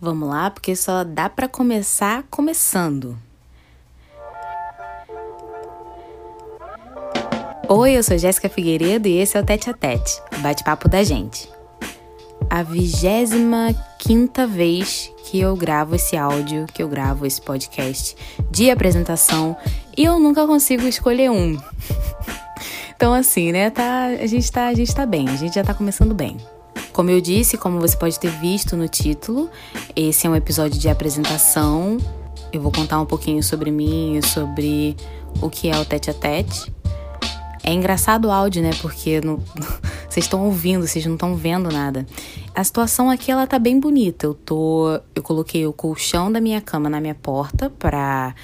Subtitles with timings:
[0.00, 3.18] Vamos lá, porque só dá para começar começando.
[7.68, 11.46] Oi, eu sou Jéssica Figueiredo e esse é o Tete a Tete, bate-papo da gente.
[12.48, 18.16] A vigésima quinta vez que eu gravo esse áudio, que eu gravo esse podcast
[18.50, 19.54] de apresentação
[19.96, 21.60] e eu nunca consigo escolher um.
[22.96, 25.74] então assim, né, tá, a gente tá, a gente tá bem, a gente já tá
[25.74, 26.38] começando bem.
[26.92, 29.48] Como eu disse, como você pode ter visto no título,
[29.94, 31.98] esse é um episódio de apresentação.
[32.52, 34.96] Eu vou contar um pouquinho sobre mim e sobre
[35.40, 36.72] o que é o tete a tete.
[37.62, 38.70] É engraçado o áudio, né?
[38.82, 39.36] Porque no,
[40.08, 42.04] vocês estão ouvindo, vocês não estão vendo nada.
[42.54, 44.26] A situação aqui ela tá bem bonita.
[44.26, 48.34] Eu tô, eu coloquei o colchão da minha cama na minha porta para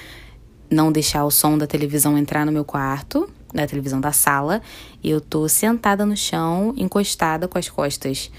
[0.69, 4.61] não deixar o som da televisão entrar no meu quarto da televisão da sala.
[5.03, 8.31] Eu tô sentada no chão, encostada com as costas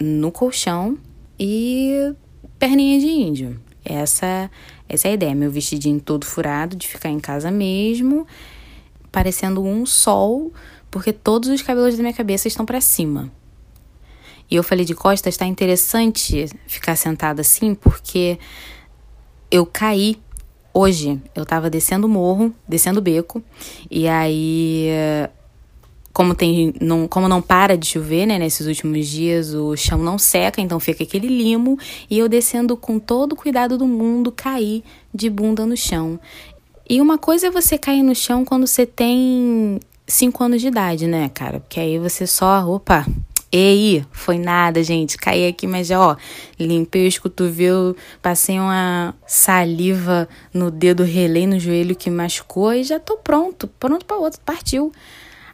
[0.00, 0.98] no colchão
[1.38, 2.14] e
[2.58, 3.60] perninha de índio.
[3.84, 4.50] Essa,
[4.88, 5.34] essa é a ideia.
[5.34, 8.26] Meu vestidinho todo furado, de ficar em casa mesmo,
[9.10, 10.52] parecendo um sol,
[10.90, 13.32] porque todos os cabelos da minha cabeça estão para cima.
[14.50, 18.38] E eu falei de costas, tá interessante ficar sentada assim, porque
[19.50, 20.18] eu caí
[20.72, 23.42] Hoje eu tava descendo o morro, descendo o beco,
[23.90, 24.88] e aí
[26.12, 30.18] como tem não, como não para de chover, né, nesses últimos dias, o chão não
[30.18, 31.78] seca, então fica aquele limo,
[32.10, 34.82] e eu descendo com todo o cuidado do mundo, caí
[35.14, 36.18] de bunda no chão.
[36.90, 41.06] E uma coisa é você cair no chão quando você tem 5 anos de idade,
[41.06, 41.60] né, cara?
[41.60, 43.06] Porque aí você só, opa,
[43.50, 45.16] Ei, foi nada, gente.
[45.16, 46.16] Caí aqui, mas já, ó,
[46.60, 53.00] limpei os cotovelos, passei uma saliva no dedo, relei no joelho que machucou e já
[53.00, 54.92] tô pronto, pronto para outro, partiu.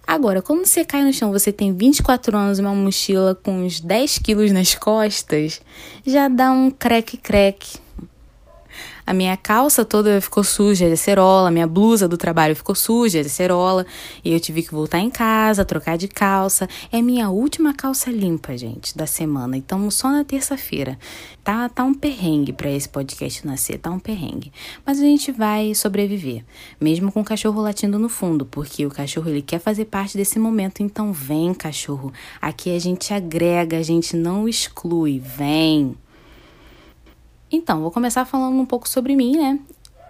[0.06, 4.18] Agora, quando você cai no chão, você tem 24 anos, uma mochila com uns 10
[4.18, 5.62] quilos nas costas,
[6.04, 7.83] já dá um creque-creque.
[9.06, 13.26] A minha calça toda ficou suja de acerola, minha blusa do trabalho ficou suja de
[13.26, 13.84] acerola,
[14.24, 16.66] e eu tive que voltar em casa, trocar de calça.
[16.90, 19.56] É minha última calça limpa, gente, da semana.
[19.56, 20.98] Então, só na terça-feira.
[21.42, 24.50] Tá, tá um perrengue para esse podcast nascer, tá um perrengue.
[24.86, 26.42] Mas a gente vai sobreviver,
[26.80, 30.38] mesmo com o cachorro latindo no fundo, porque o cachorro ele quer fazer parte desse
[30.38, 32.10] momento, então vem, cachorro.
[32.40, 35.18] Aqui a gente agrega, a gente não exclui.
[35.18, 35.94] Vem.
[37.54, 39.60] Então, vou começar falando um pouco sobre mim, né?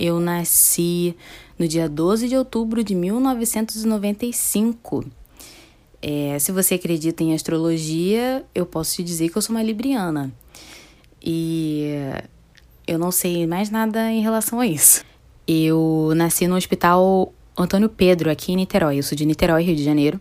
[0.00, 1.14] Eu nasci
[1.58, 5.04] no dia 12 de outubro de 1995.
[6.00, 10.32] É, se você acredita em astrologia, eu posso te dizer que eu sou uma libriana.
[11.22, 11.90] E
[12.86, 15.04] eu não sei mais nada em relação a isso.
[15.46, 18.98] Eu nasci no Hospital Antônio Pedro, aqui em Niterói.
[18.98, 20.18] Eu sou de Niterói, Rio de Janeiro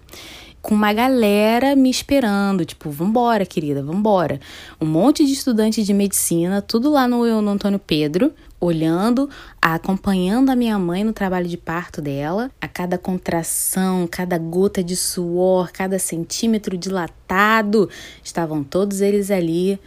[0.63, 4.40] com uma galera me esperando, tipo, vambora, querida, vambora.
[4.79, 9.29] Um monte de estudantes de medicina, tudo lá no, no Antônio Pedro, olhando,
[9.62, 14.96] acompanhando a minha mãe no trabalho de parto dela, a cada contração, cada gota de
[14.96, 17.90] suor, cada centímetro dilatado,
[18.24, 19.78] estavam todos eles ali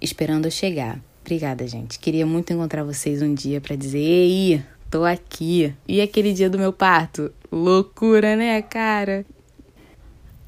[0.00, 0.98] esperando eu chegar.
[1.20, 1.98] Obrigada, gente.
[1.98, 5.74] Queria muito encontrar vocês um dia para dizer: "Ei, tô aqui".
[5.86, 7.30] E aquele dia do meu parto?
[7.52, 9.26] Loucura, né, cara?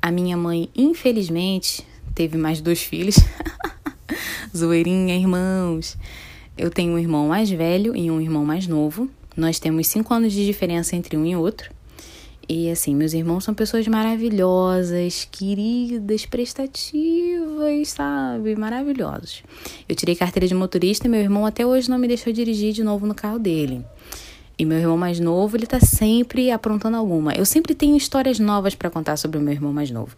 [0.04, 1.82] A minha mãe, infelizmente,
[2.14, 3.16] teve mais dois filhos.
[4.54, 5.96] Zoeirinha, irmãos.
[6.58, 9.08] Eu tenho um irmão mais velho e um irmão mais novo.
[9.34, 11.70] Nós temos cinco anos de diferença entre um e outro.
[12.46, 18.54] E assim, meus irmãos são pessoas maravilhosas, queridas, prestativas, sabe?
[18.56, 19.42] Maravilhosos.
[19.88, 22.84] Eu tirei carteira de motorista e meu irmão até hoje não me deixou dirigir de
[22.84, 23.82] novo no carro dele.
[24.56, 27.32] E meu irmão mais novo, ele tá sempre aprontando alguma.
[27.32, 30.14] Eu sempre tenho histórias novas para contar sobre o meu irmão mais novo.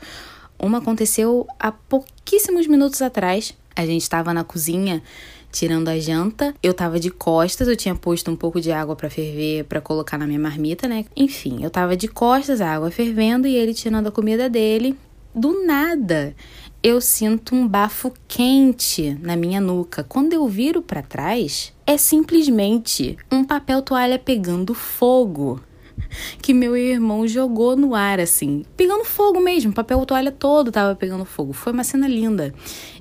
[0.58, 3.54] Uma aconteceu há pouquíssimos minutos atrás.
[3.74, 5.02] A gente estava na cozinha
[5.50, 6.54] tirando a janta.
[6.62, 10.18] Eu tava de costas, eu tinha posto um pouco de água para ferver para colocar
[10.18, 11.06] na minha marmita, né?
[11.16, 14.96] Enfim, eu tava de costas, a água fervendo e ele tirando a comida dele.
[15.34, 16.34] Do nada,
[16.82, 20.04] eu sinto um bafo quente na minha nuca.
[20.04, 25.60] Quando eu viro para trás, é simplesmente um papel toalha pegando fogo
[26.40, 31.24] que meu irmão jogou no ar, assim, pegando fogo mesmo, papel toalha todo tava pegando
[31.24, 31.52] fogo.
[31.52, 32.54] Foi uma cena linda.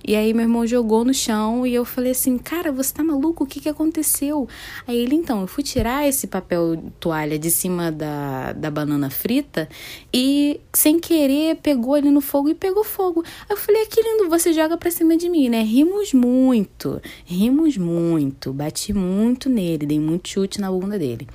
[0.07, 3.43] E aí meu irmão jogou no chão e eu falei assim, cara, você tá maluco?
[3.43, 4.47] O que que aconteceu?
[4.87, 9.67] Aí ele, então, eu fui tirar esse papel toalha de cima da, da banana frita
[10.13, 13.23] e sem querer pegou ali no fogo e pegou fogo.
[13.25, 15.63] Aí eu falei, que lindo, você joga pra cima de mim, né?
[15.63, 21.27] Rimos muito, rimos muito, bati muito nele, dei muito chute na bunda dele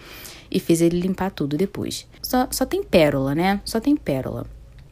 [0.50, 2.06] e fiz ele limpar tudo depois.
[2.22, 3.60] Só, só tem pérola, né?
[3.64, 4.46] Só tem pérola.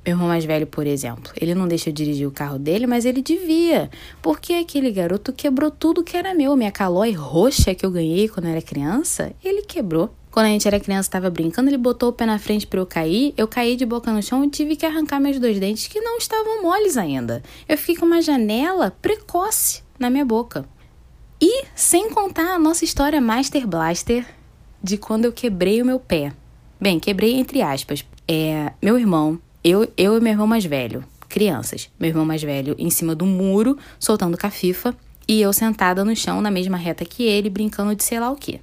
[0.08, 3.04] Meu irmão mais velho, por exemplo, ele não deixa eu dirigir o carro dele, mas
[3.04, 3.90] ele devia.
[4.22, 6.56] Porque aquele garoto quebrou tudo que era meu.
[6.56, 10.14] Minha calói roxa que eu ganhei quando era criança, ele quebrou.
[10.30, 12.86] Quando a gente era criança, estava brincando, ele botou o pé na frente para eu
[12.86, 13.34] cair.
[13.36, 16.16] Eu caí de boca no chão e tive que arrancar meus dois dentes que não
[16.16, 17.42] estavam moles ainda.
[17.68, 20.64] Eu fiquei com uma janela precoce na minha boca.
[21.40, 24.26] E sem contar a nossa história Master Blaster
[24.82, 26.32] de quando eu quebrei o meu pé.
[26.80, 28.04] Bem, quebrei entre aspas.
[28.26, 31.90] É, meu irmão eu, eu e meu irmão mais velho, crianças.
[31.98, 34.94] Meu irmão mais velho em cima do muro, soltando cafifa,
[35.26, 38.36] e eu sentada no chão na mesma reta que ele, brincando de sei lá o
[38.36, 38.60] que.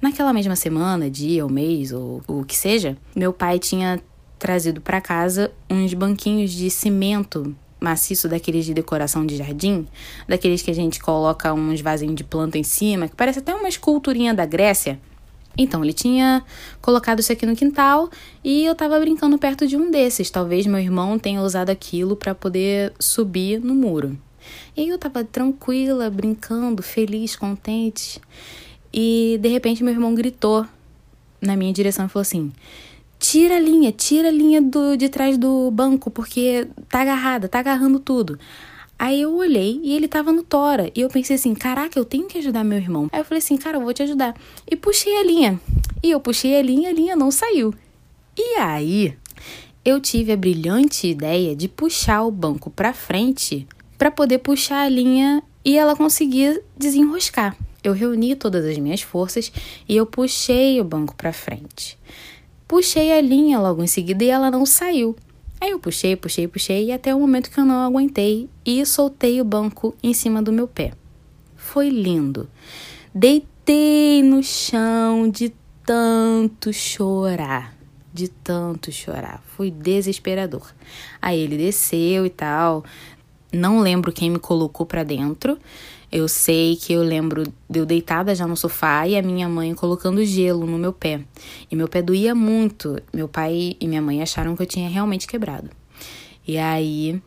[0.00, 4.00] Naquela mesma semana, dia ou mês ou o que seja, meu pai tinha
[4.38, 9.86] trazido para casa uns banquinhos de cimento maciço daqueles de decoração de jardim,
[10.26, 13.68] daqueles que a gente coloca uns vasinhos de planta em cima, que parece até uma
[13.68, 14.98] esculturinha da Grécia.
[15.58, 16.44] Então, ele tinha
[16.80, 18.08] colocado isso aqui no quintal
[18.44, 20.30] e eu tava brincando perto de um desses.
[20.30, 24.16] Talvez meu irmão tenha usado aquilo para poder subir no muro.
[24.76, 28.20] E eu tava tranquila, brincando, feliz, contente.
[28.94, 30.64] E de repente meu irmão gritou
[31.42, 32.52] na minha direção e falou assim:
[33.18, 37.58] Tira a linha, tira a linha do, de trás do banco, porque tá agarrada, tá
[37.58, 38.38] agarrando tudo.
[38.98, 40.90] Aí eu olhei e ele tava no tora.
[40.94, 43.08] E eu pensei assim: caraca, eu tenho que ajudar meu irmão.
[43.12, 44.34] Aí eu falei assim: cara, eu vou te ajudar.
[44.68, 45.60] E puxei a linha.
[46.02, 47.72] E eu puxei a linha e a linha não saiu.
[48.36, 49.16] E aí
[49.84, 53.66] eu tive a brilhante ideia de puxar o banco para frente
[53.96, 57.56] para poder puxar a linha e ela conseguir desenroscar.
[57.82, 59.52] Eu reuni todas as minhas forças
[59.88, 61.98] e eu puxei o banco para frente.
[62.66, 65.16] Puxei a linha logo em seguida e ela não saiu.
[65.60, 69.40] Aí eu puxei, puxei, puxei e até o momento que eu não aguentei e soltei
[69.40, 70.92] o banco em cima do meu pé.
[71.56, 72.48] Foi lindo.
[73.12, 75.52] Deitei no chão de
[75.84, 77.74] tanto chorar,
[78.14, 79.42] de tanto chorar.
[79.56, 80.72] Foi desesperador.
[81.20, 82.84] Aí ele desceu e tal.
[83.52, 85.58] Não lembro quem me colocou para dentro.
[86.10, 89.74] Eu sei que eu lembro de eu deitada já no sofá e a minha mãe
[89.74, 91.20] colocando gelo no meu pé.
[91.70, 93.00] E meu pé doía muito.
[93.12, 95.68] Meu pai e minha mãe acharam que eu tinha realmente quebrado.
[96.46, 97.20] E aí,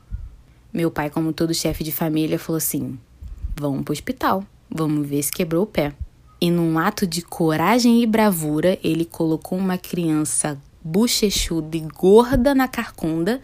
[0.74, 2.98] meu pai, como todo chefe de família, falou assim:
[3.56, 5.94] vamos pro hospital, vamos ver se quebrou o pé.
[6.40, 12.68] E num ato de coragem e bravura, ele colocou uma criança bochechuda e gorda na
[12.68, 13.40] carcunda.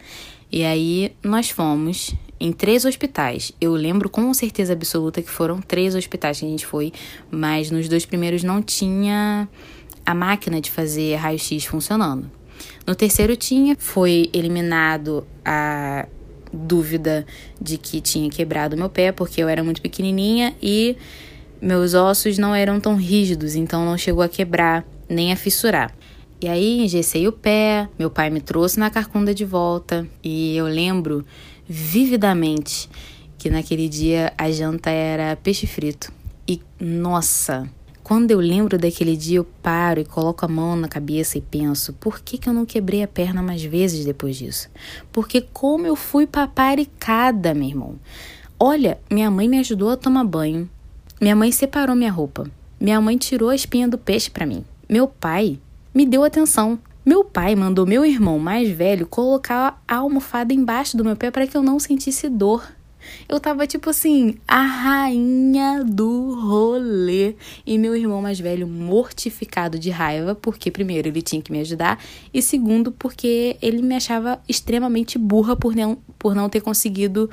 [0.50, 3.52] E aí nós fomos em três hospitais.
[3.60, 6.92] Eu lembro com certeza absoluta que foram três hospitais que a gente foi,
[7.30, 9.48] mas nos dois primeiros não tinha
[10.04, 12.30] a máquina de fazer raio-x funcionando.
[12.86, 16.06] No terceiro tinha, foi eliminado a
[16.52, 17.26] dúvida
[17.60, 20.96] de que tinha quebrado meu pé, porque eu era muito pequenininha e
[21.60, 25.94] meus ossos não eram tão rígidos, então não chegou a quebrar nem a fissurar.
[26.40, 30.66] E aí engessei o pé, meu pai me trouxe na carcunda de volta e eu
[30.66, 31.24] lembro
[31.68, 32.88] vividamente
[33.36, 36.12] que naquele dia a janta era peixe frito.
[36.46, 37.68] E nossa,
[38.02, 41.92] quando eu lembro daquele dia, eu paro e coloco a mão na cabeça e penso:
[41.92, 44.70] por que, que eu não quebrei a perna mais vezes depois disso?
[45.12, 47.96] Porque como eu fui paparicada, meu irmão.
[48.58, 50.68] Olha, minha mãe me ajudou a tomar banho.
[51.20, 52.50] Minha mãe separou minha roupa.
[52.80, 54.64] Minha mãe tirou a espinha do peixe para mim.
[54.88, 55.60] Meu pai
[55.94, 56.78] me deu atenção.
[57.04, 61.46] Meu pai mandou meu irmão mais velho colocar a almofada embaixo do meu pé para
[61.46, 62.66] que eu não sentisse dor.
[63.28, 67.34] Eu tava tipo assim, a rainha do rolê.
[67.66, 71.98] E meu irmão mais velho mortificado de raiva, porque primeiro ele tinha que me ajudar,
[72.32, 77.30] e segundo, porque ele me achava extremamente burra por não, por não ter conseguido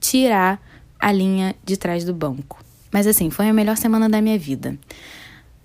[0.00, 0.60] tirar
[0.98, 2.62] a linha de trás do banco.
[2.90, 4.78] Mas assim, foi a melhor semana da minha vida.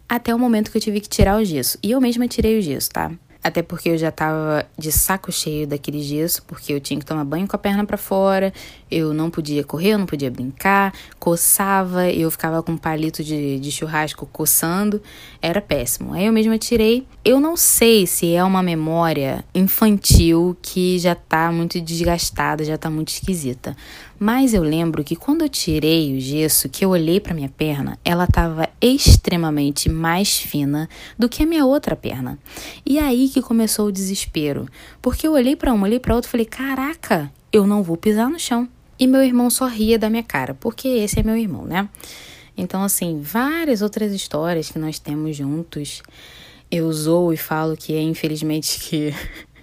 [0.09, 1.77] Até o momento que eu tive que tirar o gesso.
[1.83, 3.11] E eu mesma tirei o gesso, tá?
[3.41, 7.23] Até porque eu já tava de saco cheio daquele gesso, porque eu tinha que tomar
[7.23, 8.51] banho com a perna para fora,
[8.91, 13.57] eu não podia correr, eu não podia brincar, coçava, eu ficava com um palito de,
[13.57, 15.01] de churrasco coçando,
[15.41, 16.13] era péssimo.
[16.13, 17.07] Aí eu mesma tirei.
[17.23, 22.89] Eu não sei se é uma memória infantil que já tá muito desgastada, já tá
[22.89, 23.75] muito esquisita.
[24.19, 27.97] Mas eu lembro que quando eu tirei o gesso, que eu olhei para minha perna,
[28.03, 32.37] ela estava extremamente mais fina do que a minha outra perna.
[32.85, 34.67] E aí que começou o desespero,
[35.01, 38.29] porque eu olhei para uma, olhei para outra e falei: "Caraca, eu não vou pisar
[38.29, 38.67] no chão".
[38.99, 41.87] E meu irmão só ria da minha cara, porque esse é meu irmão, né?
[42.57, 46.03] Então, assim, várias outras histórias que nós temos juntos.
[46.69, 49.13] Eu zoo e falo que é infelizmente que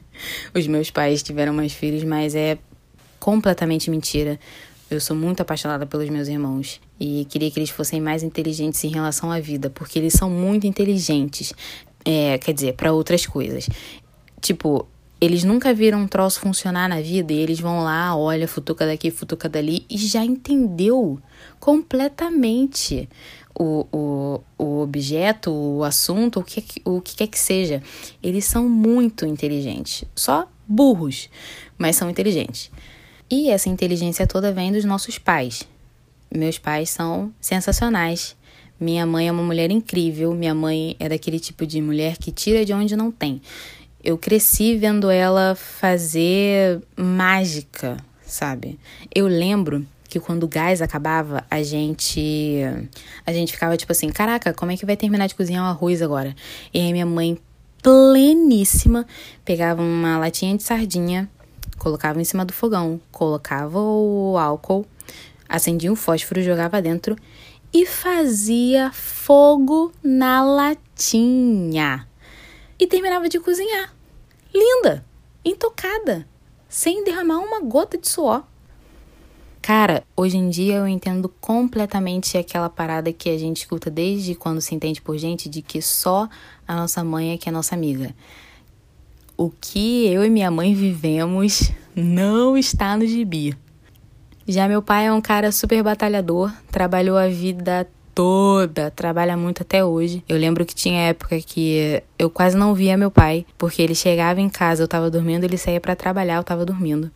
[0.56, 2.56] os meus pais tiveram mais filhos, mas é
[3.26, 4.38] completamente mentira.
[4.88, 8.88] Eu sou muito apaixonada pelos meus irmãos e queria que eles fossem mais inteligentes em
[8.88, 11.52] relação à vida, porque eles são muito inteligentes.
[12.04, 13.68] É, quer dizer, para outras coisas.
[14.40, 14.86] Tipo,
[15.20, 19.10] eles nunca viram um troço funcionar na vida e eles vão lá, olha, futuca daqui,
[19.10, 21.18] futuca dali e já entendeu
[21.58, 23.08] completamente
[23.58, 27.82] o, o, o objeto, o assunto, o que, o que quer que seja.
[28.22, 30.04] Eles são muito inteligentes.
[30.14, 31.28] Só burros,
[31.76, 32.70] mas são inteligentes.
[33.28, 35.66] E essa inteligência toda vem dos nossos pais.
[36.32, 38.36] Meus pais são sensacionais.
[38.78, 40.34] Minha mãe é uma mulher incrível.
[40.34, 43.40] Minha mãe é daquele tipo de mulher que tira de onde não tem.
[44.04, 48.78] Eu cresci vendo ela fazer mágica, sabe?
[49.12, 52.60] Eu lembro que quando o gás acabava, a gente
[53.26, 56.00] a gente ficava tipo assim, caraca, como é que vai terminar de cozinhar o arroz
[56.02, 56.34] agora?
[56.72, 57.38] E aí minha mãe
[57.82, 59.06] pleníssima
[59.44, 61.28] pegava uma latinha de sardinha,
[61.78, 64.86] colocava em cima do fogão, colocava o álcool,
[65.48, 67.16] acendia um fósforo, jogava dentro
[67.72, 72.08] e fazia fogo na latinha.
[72.78, 73.94] E terminava de cozinhar.
[74.54, 75.04] Linda,
[75.44, 76.26] intocada,
[76.68, 78.44] sem derramar uma gota de suor.
[79.66, 84.60] Cara, hoje em dia eu entendo completamente aquela parada que a gente escuta desde quando
[84.60, 86.28] se entende por gente de que só
[86.68, 88.14] a nossa mãe é que é nossa amiga.
[89.38, 93.54] O que eu e minha mãe vivemos não está no gibi.
[94.48, 99.84] Já meu pai é um cara super batalhador, trabalhou a vida toda, trabalha muito até
[99.84, 100.24] hoje.
[100.26, 104.40] Eu lembro que tinha época que eu quase não via meu pai, porque ele chegava
[104.40, 107.10] em casa, eu tava dormindo, ele saía para trabalhar, eu tava dormindo.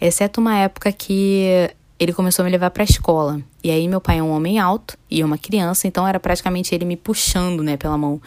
[0.00, 1.68] Exceto uma época que
[1.98, 3.40] ele começou a me levar para a escola.
[3.64, 6.84] E aí meu pai é um homem alto e uma criança, então era praticamente ele
[6.84, 8.20] me puxando, né, pela mão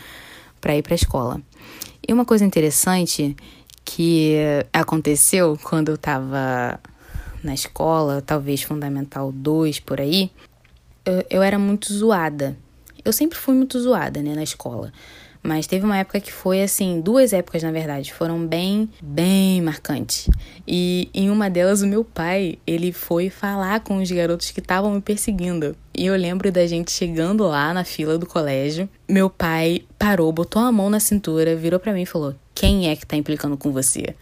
[0.59, 1.41] para ir para a escola.
[2.09, 3.37] E uma coisa interessante
[3.85, 4.35] que
[4.73, 6.79] aconteceu quando eu estava
[7.43, 10.31] na escola, talvez fundamental 2 por aí,
[11.05, 12.57] eu, eu era muito zoada.
[13.05, 14.91] Eu sempre fui muito zoada, né, na escola.
[15.41, 20.29] Mas teve uma época que foi assim, duas épocas na verdade, foram bem, bem marcantes.
[20.67, 24.93] E em uma delas o meu pai, ele foi falar com os garotos que estavam
[24.93, 25.75] me perseguindo.
[25.95, 28.87] E eu lembro da gente chegando lá na fila do colégio.
[29.07, 32.95] Meu pai parou, botou a mão na cintura, virou para mim e falou: "Quem é
[32.95, 34.15] que tá implicando com você?"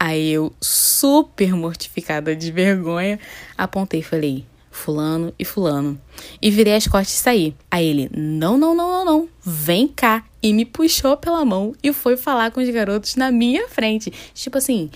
[0.00, 3.20] Aí eu, super mortificada de vergonha,
[3.56, 6.00] apontei e falei: fulano e fulano.
[6.40, 7.54] E virei as costas e saí.
[7.70, 10.24] Aí ele, não, não, não, não, não, vem cá.
[10.42, 14.12] E me puxou pela mão e foi falar com os garotos na minha frente.
[14.34, 14.90] Tipo assim,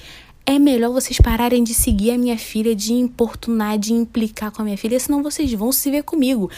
[0.45, 4.65] é melhor vocês pararem de seguir a minha filha, de importunar, de implicar com a
[4.65, 6.51] minha filha, senão vocês vão se ver comigo.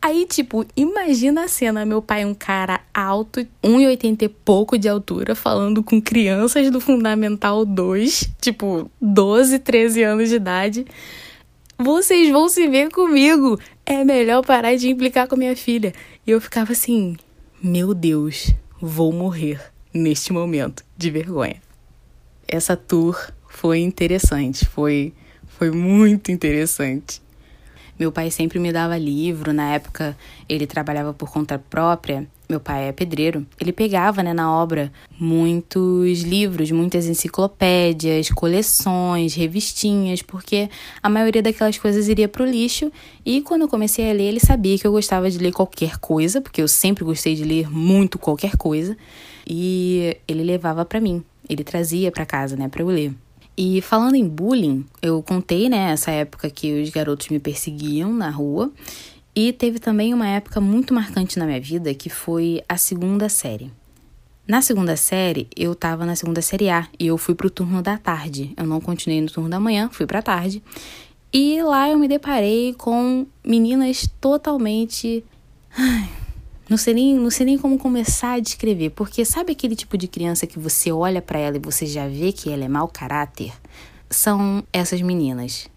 [0.00, 5.34] Aí, tipo, imagina a cena, meu pai um cara alto, 1,80 e pouco de altura,
[5.34, 10.86] falando com crianças do Fundamental 2, tipo, 12, 13 anos de idade.
[11.80, 13.56] Vocês vão se ver comigo.
[13.86, 15.94] É melhor parar de implicar com minha filha.
[16.26, 17.16] E eu ficava assim:
[17.62, 19.60] Meu Deus, vou morrer
[19.94, 21.62] neste momento de vergonha.
[22.48, 25.14] Essa tour foi interessante, foi,
[25.46, 27.22] foi muito interessante.
[27.96, 30.16] Meu pai sempre me dava livro, na época
[30.48, 36.22] ele trabalhava por conta própria meu pai é pedreiro, ele pegava né, na obra muitos
[36.22, 40.70] livros, muitas enciclopédias, coleções, revistinhas, porque
[41.02, 42.90] a maioria daquelas coisas iria para o lixo.
[43.24, 46.40] E quando eu comecei a ler, ele sabia que eu gostava de ler qualquer coisa,
[46.40, 48.96] porque eu sempre gostei de ler muito qualquer coisa,
[49.46, 53.12] e ele levava para mim, ele trazia para casa, né, para eu ler.
[53.60, 58.30] E falando em bullying, eu contei, né, essa época que os garotos me perseguiam na
[58.30, 58.70] rua.
[59.40, 63.70] E teve também uma época muito marcante na minha vida que foi a segunda série.
[64.44, 67.96] Na segunda série, eu tava na segunda série A e eu fui pro turno da
[67.96, 68.52] tarde.
[68.56, 70.60] Eu não continuei no turno da manhã, fui pra tarde.
[71.32, 75.24] E lá eu me deparei com meninas totalmente.
[75.70, 76.10] Ai,
[76.68, 80.08] não sei nem, não sei nem como começar a descrever, porque sabe aquele tipo de
[80.08, 83.52] criança que você olha para ela e você já vê que ela é mau caráter?
[84.10, 85.68] São essas meninas.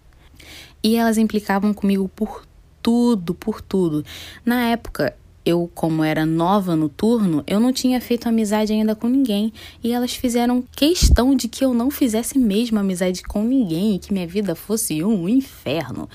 [0.84, 2.50] E elas implicavam comigo por
[2.81, 4.03] tudo, por tudo.
[4.45, 9.07] Na época, eu, como era nova no turno, eu não tinha feito amizade ainda com
[9.07, 9.51] ninguém.
[9.83, 14.13] E elas fizeram questão de que eu não fizesse mesmo amizade com ninguém e que
[14.13, 16.07] minha vida fosse um inferno.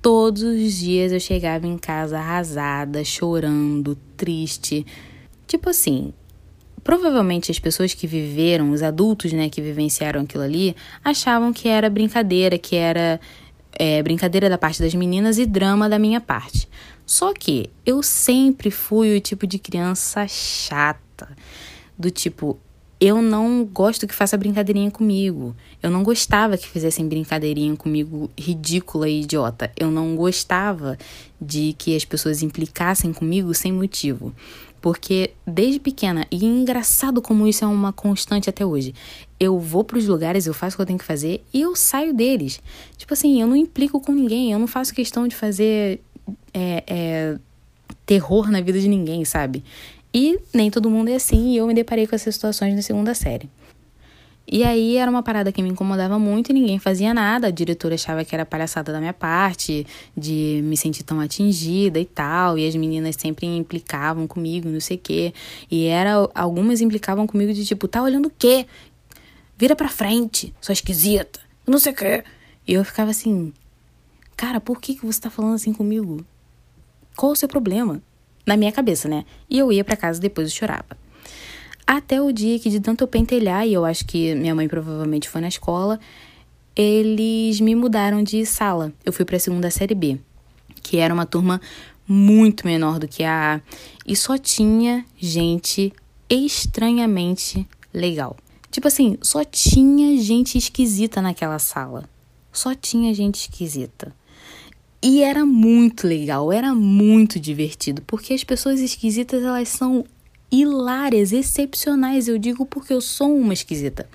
[0.00, 4.86] Todos os dias eu chegava em casa arrasada, chorando, triste.
[5.46, 6.12] Tipo assim,
[6.82, 10.74] provavelmente as pessoas que viveram, os adultos, né, que vivenciaram aquilo ali,
[11.04, 13.20] achavam que era brincadeira, que era
[13.72, 16.68] é, brincadeira da parte das meninas e drama da minha parte.
[17.06, 21.28] Só que eu sempre fui o tipo de criança chata,
[21.98, 22.58] do tipo,
[23.00, 25.56] eu não gosto que faça brincadeirinha comigo.
[25.82, 29.72] Eu não gostava que fizessem brincadeirinha comigo ridícula e idiota.
[29.74, 30.98] Eu não gostava
[31.40, 34.34] de que as pessoas implicassem comigo sem motivo.
[34.80, 38.94] Porque desde pequena, e engraçado como isso é uma constante até hoje,
[39.38, 41.76] eu vou para os lugares, eu faço o que eu tenho que fazer e eu
[41.76, 42.60] saio deles.
[42.96, 46.00] Tipo assim, eu não implico com ninguém, eu não faço questão de fazer
[46.54, 47.38] é, é,
[48.06, 49.62] terror na vida de ninguém, sabe?
[50.12, 53.14] E nem todo mundo é assim, e eu me deparei com essas situações na segunda
[53.14, 53.48] série.
[54.52, 57.46] E aí era uma parada que me incomodava muito e ninguém fazia nada.
[57.46, 62.04] A diretora achava que era palhaçada da minha parte, de me sentir tão atingida e
[62.04, 62.58] tal.
[62.58, 65.32] E as meninas sempre implicavam comigo, não sei o quê.
[65.70, 68.66] E era algumas implicavam comigo de tipo, tá olhando o quê?
[69.56, 72.24] Vira pra frente, sua esquisita, não sei o quê.
[72.66, 73.52] E eu ficava assim,
[74.36, 76.26] cara, por que, que você tá falando assim comigo?
[77.16, 78.02] Qual o seu problema?
[78.44, 79.24] Na minha cabeça, né?
[79.48, 80.98] E eu ia para casa depois e chorava.
[81.92, 85.28] Até o dia que, de tanto eu pentelhar, e eu acho que minha mãe provavelmente
[85.28, 85.98] foi na escola,
[86.76, 88.92] eles me mudaram de sala.
[89.04, 90.16] Eu fui para a segunda série B,
[90.84, 91.60] que era uma turma
[92.06, 93.60] muito menor do que a A,
[94.06, 95.92] e só tinha gente
[96.28, 98.36] estranhamente legal.
[98.70, 102.08] Tipo assim, só tinha gente esquisita naquela sala.
[102.52, 104.14] Só tinha gente esquisita.
[105.02, 110.04] E era muito legal, era muito divertido, porque as pessoas esquisitas elas são
[110.50, 112.28] hilárias, excepcionais.
[112.28, 114.08] Eu digo porque eu sou uma esquisita.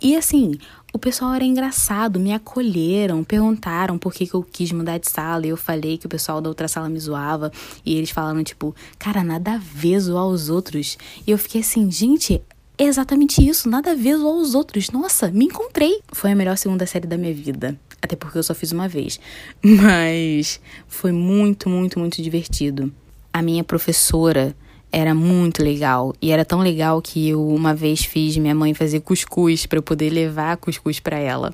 [0.00, 0.58] E assim,
[0.92, 5.46] o pessoal era engraçado, me acolheram, perguntaram por que, que eu quis mudar de sala.
[5.46, 7.50] E eu falei que o pessoal da outra sala me zoava.
[7.86, 10.98] E eles falaram, tipo, cara, nada a ver zoar os outros.
[11.26, 12.42] E eu fiquei assim, gente,
[12.76, 14.90] é exatamente isso, nada a ver zoar os outros.
[14.90, 16.00] Nossa, me encontrei.
[16.12, 17.78] Foi a melhor segunda série da minha vida.
[18.02, 19.20] Até porque eu só fiz uma vez.
[19.62, 22.92] Mas foi muito, muito, muito divertido.
[23.32, 24.54] A minha professora
[24.92, 26.14] era muito legal.
[26.20, 29.82] E era tão legal que eu uma vez fiz minha mãe fazer cuscuz para eu
[29.82, 31.52] poder levar cuscuz para ela.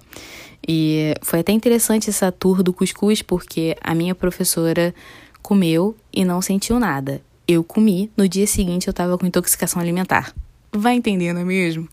[0.67, 4.93] E foi até interessante essa tour do cuscuz porque a minha professora
[5.41, 7.23] comeu e não sentiu nada.
[7.47, 10.35] Eu comi, no dia seguinte eu tava com intoxicação alimentar.
[10.71, 11.89] Vai entendendo, é mesmo?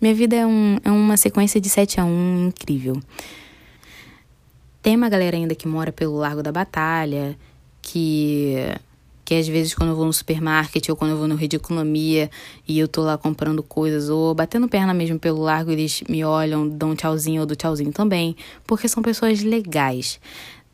[0.00, 3.00] Minha vida é, um, é uma sequência de 7 a 1 incrível.
[4.82, 7.38] Tem uma galera ainda que mora pelo Largo da Batalha,
[7.80, 8.56] que
[9.26, 12.30] que às vezes quando eu vou no supermarket ou quando eu vou no Rede Economia
[12.66, 16.66] e eu tô lá comprando coisas ou batendo perna mesmo pelo largo, eles me olham,
[16.66, 20.20] dão um tchauzinho ou do tchauzinho também, porque são pessoas legais.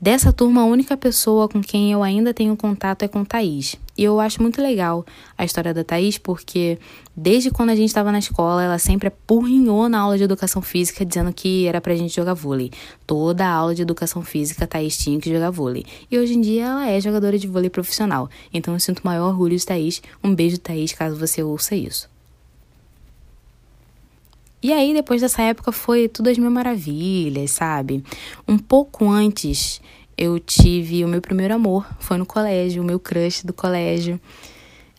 [0.02, 3.76] Dessa turma, a única pessoa com quem eu ainda tenho contato é com Thaís.
[3.96, 5.06] E eu acho muito legal
[5.38, 6.76] a história da Thaís, porque
[7.16, 11.06] desde quando a gente estava na escola, ela sempre apurrinhou na aula de educação física,
[11.06, 12.72] dizendo que era pra gente jogar vôlei.
[13.06, 15.86] Toda a aula de educação física, Thaís tinha que jogar vôlei.
[16.10, 18.28] E hoje em dia ela é jogadora de vôlei profissional.
[18.52, 20.02] Então eu sinto maior orgulho de Thaís.
[20.24, 22.11] Um beijo, Thaís, caso você ouça isso.
[24.62, 28.04] E aí, depois dessa época, foi tudo as mil maravilhas, sabe?
[28.46, 29.80] Um pouco antes,
[30.16, 34.20] eu tive o meu primeiro amor, foi no colégio, o meu crush do colégio.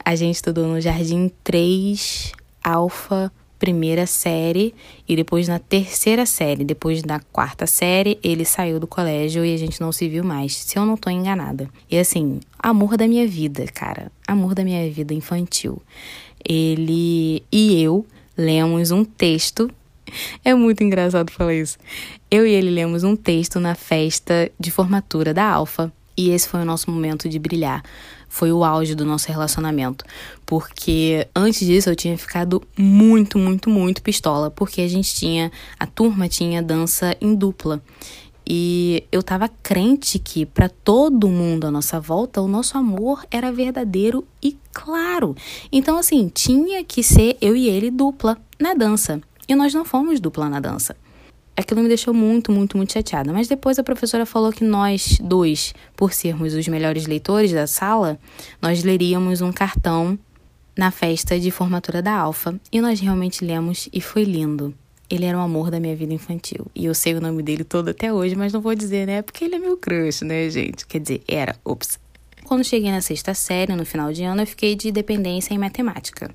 [0.03, 4.75] A gente estudou no Jardim 3, Alfa, primeira série,
[5.07, 9.57] e depois na terceira série, depois na quarta série, ele saiu do colégio e a
[9.57, 11.69] gente não se viu mais, se eu não tô enganada.
[11.89, 15.81] E assim, amor da minha vida, cara, amor da minha vida infantil.
[16.43, 18.05] Ele e eu
[18.37, 19.69] lemos um texto.
[20.43, 21.77] É muito engraçado falar isso.
[22.29, 25.91] Eu e ele lemos um texto na festa de formatura da Alfa.
[26.15, 27.83] E esse foi o nosso momento de brilhar.
[28.29, 30.05] Foi o auge do nosso relacionamento.
[30.45, 34.51] Porque antes disso eu tinha ficado muito, muito, muito pistola.
[34.51, 35.51] Porque a gente tinha.
[35.79, 37.81] A turma tinha dança em dupla.
[38.47, 43.51] E eu tava crente que para todo mundo à nossa volta o nosso amor era
[43.51, 45.35] verdadeiro e claro.
[45.71, 49.21] Então assim, tinha que ser eu e ele dupla na dança.
[49.47, 50.95] E nós não fomos dupla na dança.
[51.55, 53.31] Aquilo me deixou muito, muito, muito chateada.
[53.31, 58.19] Mas depois a professora falou que nós dois, por sermos os melhores leitores da sala,
[58.61, 60.17] nós leríamos um cartão
[60.75, 62.59] na festa de formatura da Alfa.
[62.71, 64.73] E nós realmente lemos e foi lindo.
[65.13, 66.65] Ele era o amor da minha vida infantil.
[66.73, 69.21] E eu sei o nome dele todo até hoje, mas não vou dizer, né?
[69.21, 70.87] Porque ele é meu crush, né, gente?
[70.87, 71.55] Quer dizer, era.
[71.63, 71.99] Ops.
[72.45, 76.33] Quando cheguei na sexta série, no final de ano, eu fiquei de dependência em matemática.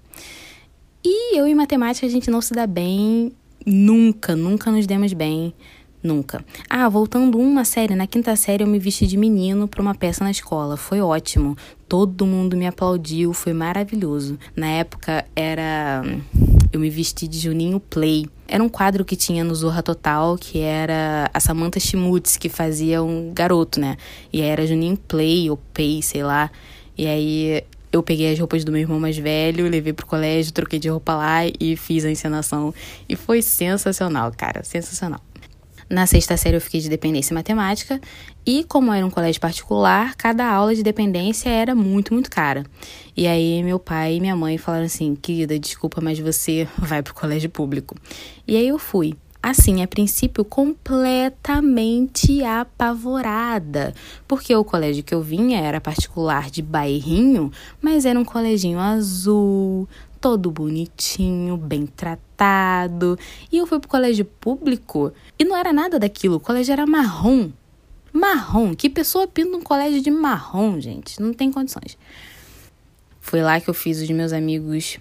[1.04, 3.32] E eu e matemática a gente não se dá bem
[3.66, 5.52] nunca, nunca nos demos bem.
[6.02, 6.44] Nunca.
[6.70, 10.22] Ah, voltando uma série, na quinta série eu me vesti de menino para uma peça
[10.22, 10.76] na escola.
[10.76, 11.56] Foi ótimo.
[11.88, 14.38] Todo mundo me aplaudiu, foi maravilhoso.
[14.54, 16.02] Na época era
[16.72, 18.26] eu me vesti de Juninho Play.
[18.46, 23.02] Era um quadro que tinha no Zorra Total, que era a Samantha Schmutz, que fazia
[23.02, 23.96] um garoto, né?
[24.32, 26.50] E aí era Juninho Play ou Pay, sei lá.
[26.96, 30.78] E aí eu peguei as roupas do meu irmão mais velho, levei pro colégio, troquei
[30.78, 32.72] de roupa lá e fiz a encenação.
[33.08, 35.20] E foi sensacional, cara, sensacional.
[35.88, 37.98] Na sexta série eu fiquei de dependência matemática
[38.44, 42.64] e como era um colégio particular, cada aula de dependência era muito, muito cara.
[43.16, 47.14] E aí meu pai e minha mãe falaram assim: "Querida, desculpa, mas você vai pro
[47.14, 47.94] colégio público".
[48.46, 49.14] E aí eu fui.
[49.40, 53.94] Assim, a princípio, completamente apavorada,
[54.26, 59.88] porque o colégio que eu vinha era particular de bairrinho, mas era um coleginho azul,
[60.20, 63.18] todo bonitinho, bem tratado.
[63.50, 67.50] E eu fui pro colégio público e não era nada daquilo, o colégio era marrom.
[68.12, 71.20] Marrom, que pessoa pinta um colégio de marrom, gente?
[71.20, 71.96] Não tem condições.
[73.20, 74.98] Foi lá que eu fiz os meus amigos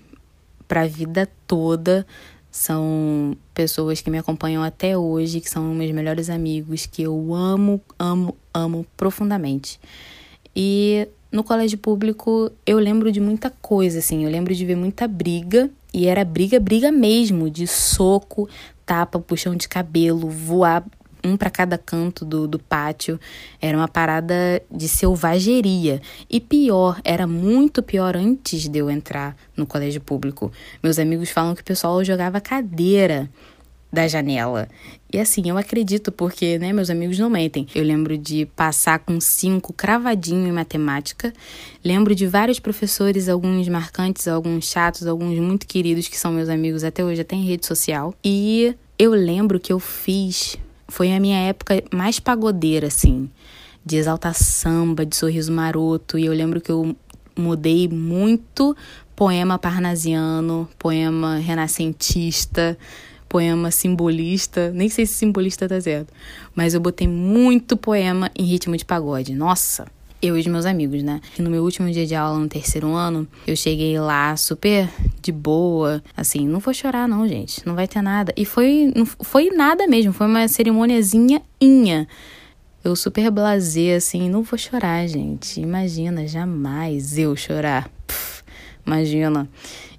[0.67, 2.06] pra vida toda.
[2.51, 7.82] São pessoas que me acompanham até hoje, que são meus melhores amigos, que eu amo,
[7.97, 9.80] amo, amo profundamente.
[10.56, 14.23] E no colégio público eu lembro de muita coisa, assim.
[14.23, 18.47] Eu lembro de ver muita briga, e era briga, briga mesmo, de soco,
[18.85, 20.85] tapa, puxão de cabelo, voar
[21.23, 23.19] um para cada canto do, do pátio.
[23.61, 26.01] Era uma parada de selvageria.
[26.29, 30.51] E pior, era muito pior antes de eu entrar no colégio público.
[30.81, 33.29] Meus amigos falam que o pessoal jogava cadeira
[33.97, 34.69] da janela.
[35.12, 37.65] E assim, eu acredito porque, né, meus amigos não mentem.
[37.73, 41.33] Eu lembro de passar com cinco cravadinho em matemática.
[41.83, 46.83] Lembro de vários professores, alguns marcantes, alguns chatos, alguns muito queridos que são meus amigos
[46.83, 48.13] até hoje, até em rede social.
[48.23, 50.57] E eu lembro que eu fiz,
[50.88, 53.31] foi a minha época mais pagodeira, assim,
[53.83, 56.19] de exaltar samba, de sorriso maroto.
[56.19, 56.95] E eu lembro que eu
[57.36, 58.77] mudei muito
[59.15, 62.77] poema parnasiano, poema renascentista
[63.27, 66.13] poema simbolista, nem sei se simbolista tá certo,
[66.55, 69.33] mas eu botei muito poema em ritmo de pagode.
[69.33, 69.85] Nossa,
[70.21, 71.21] eu e os meus amigos, né?
[71.37, 74.89] E no meu último dia de aula, no terceiro ano, eu cheguei lá super
[75.21, 78.33] de boa, assim, não vou chorar não, gente, não vai ter nada.
[78.35, 82.07] E foi, foi nada mesmo, foi uma cerimôniazinha inha.
[82.83, 85.59] Eu super blasé, assim, não vou chorar, gente.
[85.59, 87.89] Imagina, jamais eu chorar.
[88.85, 89.49] Imagina.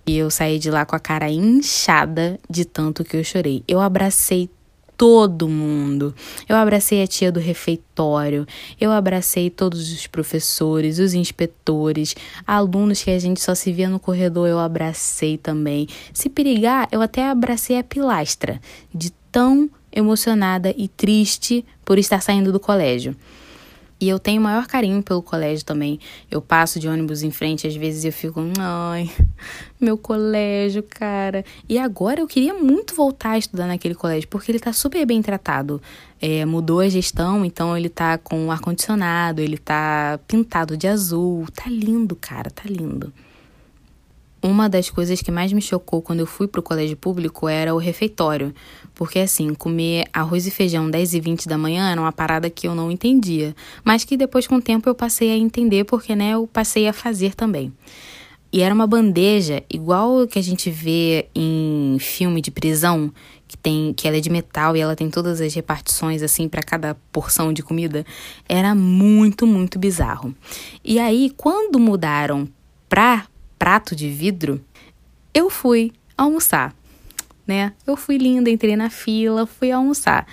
[0.09, 3.63] E eu saí de lá com a cara inchada de tanto que eu chorei.
[3.69, 4.49] Eu abracei
[4.97, 6.15] todo mundo.
[6.49, 8.47] Eu abracei a tia do refeitório,
[8.81, 12.17] eu abracei todos os professores, os inspetores,
[12.47, 15.87] alunos que a gente só se via no corredor, eu abracei também.
[16.15, 18.61] Se perigar, eu até abracei a pilastra,
[18.93, 23.15] de tão emocionada e triste por estar saindo do colégio.
[24.01, 25.99] E eu tenho o maior carinho pelo colégio também.
[26.31, 29.11] Eu passo de ônibus em frente, às vezes eu fico, ai,
[29.81, 31.45] meu colégio, cara.
[31.69, 35.21] E agora eu queria muito voltar a estudar naquele colégio, porque ele tá super bem
[35.21, 35.83] tratado.
[36.21, 41.47] É, mudou a gestão, então ele tá com ar-condicionado, ele tá pintado de azul.
[41.53, 43.13] Tá lindo, cara, tá lindo.
[44.41, 47.79] Uma das coisas que mais me chocou quando eu fui pro colégio público era o
[47.79, 48.55] refeitório.
[48.95, 52.69] Porque, assim, comer arroz e feijão 10 e 20 da manhã era uma parada que
[52.69, 53.55] eu não entendia.
[53.83, 56.93] Mas que depois, com o tempo, eu passei a entender, porque, né, eu passei a
[56.93, 57.73] fazer também.
[58.53, 63.13] E era uma bandeja igual que a gente vê em filme de prisão,
[63.47, 66.63] que tem que ela é de metal e ela tem todas as repartições assim para
[66.63, 68.07] cada porção de comida.
[68.49, 70.35] Era muito, muito bizarro.
[70.83, 72.49] E aí, quando mudaram
[72.89, 73.27] pra
[73.59, 74.63] prato de vidro,
[75.35, 76.75] eu fui almoçar,
[77.47, 77.73] né?
[77.87, 80.27] Eu fui linda, entrei na fila, fui almoçar.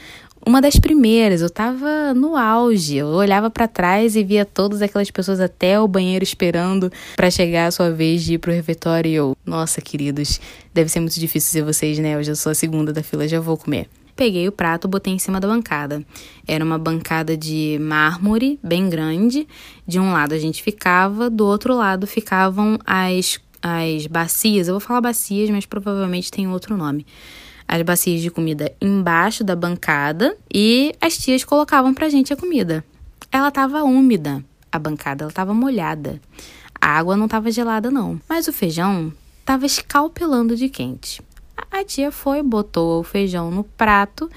[0.48, 2.98] Uma das primeiras, eu tava no auge.
[2.98, 7.66] Eu olhava para trás e via todas aquelas pessoas até o banheiro esperando para chegar
[7.66, 9.10] a sua vez de ir pro refeitório.
[9.10, 10.40] E eu, nossa, queridos,
[10.72, 12.14] deve ser muito difícil ser vocês, né?
[12.14, 13.90] Eu já sou a segunda da fila, já vou comer.
[14.16, 16.02] Peguei o prato, botei em cima da bancada.
[16.48, 19.46] Era uma bancada de mármore, bem grande.
[19.86, 24.70] De um lado a gente ficava, do outro lado ficavam as, as bacias.
[24.70, 27.06] Eu vou falar bacias, mas provavelmente tem outro nome.
[27.68, 32.86] As bacias de comida embaixo da bancada e as tias colocavam pra gente a comida.
[33.30, 36.22] Ela tava úmida, a bancada, ela tava molhada.
[36.80, 38.22] A água não tava gelada, não.
[38.30, 39.12] Mas o feijão
[39.44, 41.22] tava escalpelando de quente.
[41.72, 44.30] A tia foi, botou o feijão no prato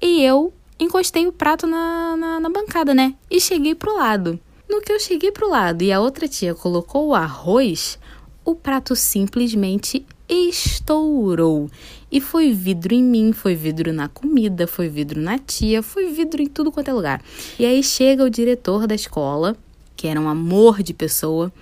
[0.00, 3.14] e eu encostei o prato na, na, na, bancada, né?
[3.30, 4.38] E cheguei pro lado.
[4.68, 7.98] No que eu cheguei pro lado e a outra tia colocou o arroz,
[8.44, 11.70] o prato simplesmente estourou.
[12.10, 16.42] E foi vidro em mim, foi vidro na comida, foi vidro na tia, foi vidro
[16.42, 17.22] em tudo quanto é lugar.
[17.58, 19.56] E aí chega o diretor da escola,
[19.96, 21.48] que era um amor de pessoa.
[21.48, 21.52] O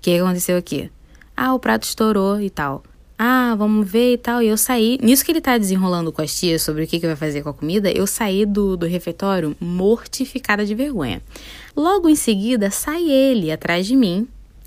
[0.00, 0.90] que aconteceu aqui?
[1.36, 2.82] Ah, o prato estourou e tal.
[3.18, 4.42] Ah, vamos ver e tal.
[4.42, 4.98] E eu saí.
[5.02, 7.50] Nisso que ele tá desenrolando com as tias sobre o que, que vai fazer com
[7.50, 11.22] a comida, eu saí do, do refeitório mortificada de vergonha.
[11.76, 14.26] Logo em seguida, sai ele atrás de mim.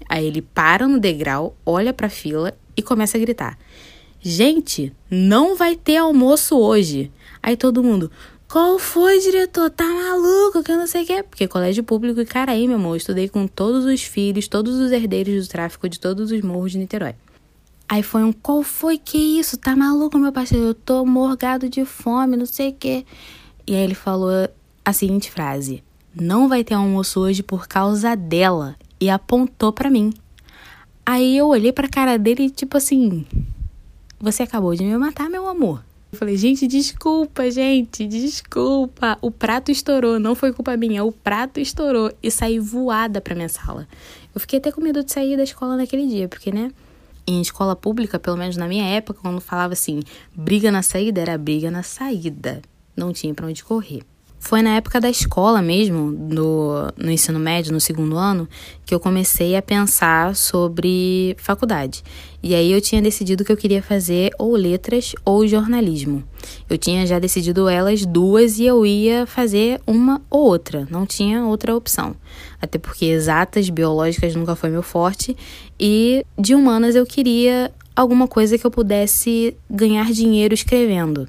[0.09, 3.57] Aí ele para no degrau, olha pra fila e começa a gritar:
[4.21, 7.11] Gente, não vai ter almoço hoje.
[7.43, 8.09] Aí todo mundo,
[8.47, 9.69] qual foi, diretor?
[9.69, 10.63] Tá maluco?
[10.63, 11.23] Que eu não sei o que.
[11.23, 14.91] Porque colégio público e Caraí, meu amor, eu estudei com todos os filhos, todos os
[14.91, 17.13] herdeiros do tráfico de todos os morros de Niterói.
[17.89, 19.57] Aí foi um, qual foi que isso?
[19.57, 20.65] Tá maluco, meu parceiro?
[20.65, 23.05] Eu tô morgado de fome, não sei o que.
[23.65, 24.49] E aí ele falou
[24.83, 28.75] a seguinte frase: Não vai ter almoço hoje por causa dela.
[28.99, 30.11] E apontou para mim.
[31.05, 33.25] Aí eu olhei pra cara dele e, tipo assim,
[34.19, 35.81] você acabou de me matar, meu amor.
[36.11, 39.17] Eu falei, gente, desculpa, gente, desculpa.
[39.21, 43.47] O prato estourou, não foi culpa minha, o prato estourou e saí voada pra minha
[43.47, 43.87] sala.
[44.33, 46.71] Eu fiquei até com medo de sair da escola naquele dia, porque, né?
[47.29, 49.99] Em escola pública, pelo menos na minha época, quando falava assim,
[50.33, 52.61] briga na saída, era briga na saída.
[52.95, 54.01] Não tinha para onde correr.
[54.39, 58.47] Foi na época da escola mesmo, no, no ensino médio, no segundo ano,
[58.85, 62.03] que eu comecei a pensar sobre faculdade.
[62.41, 66.23] E aí eu tinha decidido que eu queria fazer ou letras ou jornalismo.
[66.69, 71.43] Eu tinha já decidido elas duas e eu ia fazer uma ou outra, não tinha
[71.43, 72.15] outra opção.
[72.61, 75.35] Até porque exatas, biológicas nunca foi meu forte
[75.79, 81.27] e de humanas eu queria alguma coisa que eu pudesse ganhar dinheiro escrevendo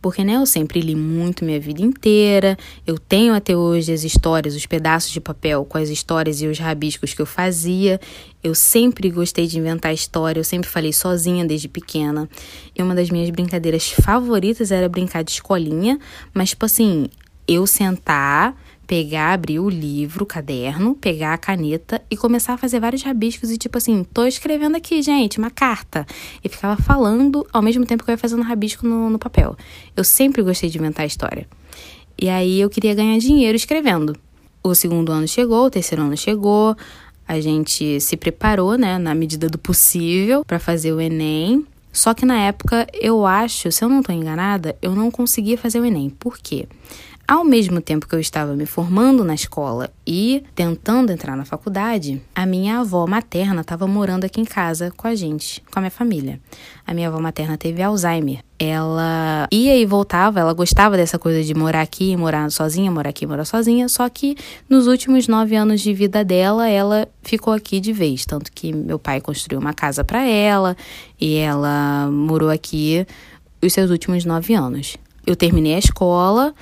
[0.00, 2.56] porque né, eu sempre li muito minha vida inteira.
[2.86, 6.58] Eu tenho até hoje as histórias, os pedaços de papel com as histórias e os
[6.58, 8.00] rabiscos que eu fazia.
[8.42, 12.28] Eu sempre gostei de inventar história, eu sempre falei sozinha desde pequena.
[12.76, 15.98] E uma das minhas brincadeiras favoritas era brincar de escolinha,
[16.32, 17.08] mas tipo assim,
[17.46, 18.56] eu sentar
[18.90, 23.48] pegar, abrir o livro, o caderno, pegar a caneta e começar a fazer vários rabiscos
[23.48, 26.04] e tipo assim, tô escrevendo aqui, gente, uma carta.
[26.42, 29.56] E ficava falando ao mesmo tempo que eu ia fazendo rabisco no, no papel.
[29.96, 31.46] Eu sempre gostei de inventar história.
[32.20, 34.16] E aí eu queria ganhar dinheiro escrevendo.
[34.60, 36.76] O segundo ano chegou, o terceiro ano chegou,
[37.28, 41.64] a gente se preparou, né, na medida do possível para fazer o Enem.
[41.92, 45.78] Só que na época, eu acho, se eu não estou enganada, eu não conseguia fazer
[45.78, 46.10] o Enem.
[46.10, 46.66] Por quê?
[47.30, 52.20] Ao mesmo tempo que eu estava me formando na escola e tentando entrar na faculdade,
[52.34, 55.92] a minha avó materna estava morando aqui em casa com a gente, com a minha
[55.92, 56.40] família.
[56.84, 58.40] A minha avó materna teve Alzheimer.
[58.58, 63.24] Ela ia e voltava, ela gostava dessa coisa de morar aqui, morar sozinha, morar aqui,
[63.24, 64.36] morar sozinha, só que
[64.68, 68.26] nos últimos nove anos de vida dela, ela ficou aqui de vez.
[68.26, 70.76] Tanto que meu pai construiu uma casa para ela
[71.20, 73.06] e ela morou aqui
[73.62, 74.96] os seus últimos nove anos.
[75.24, 76.52] Eu terminei a escola,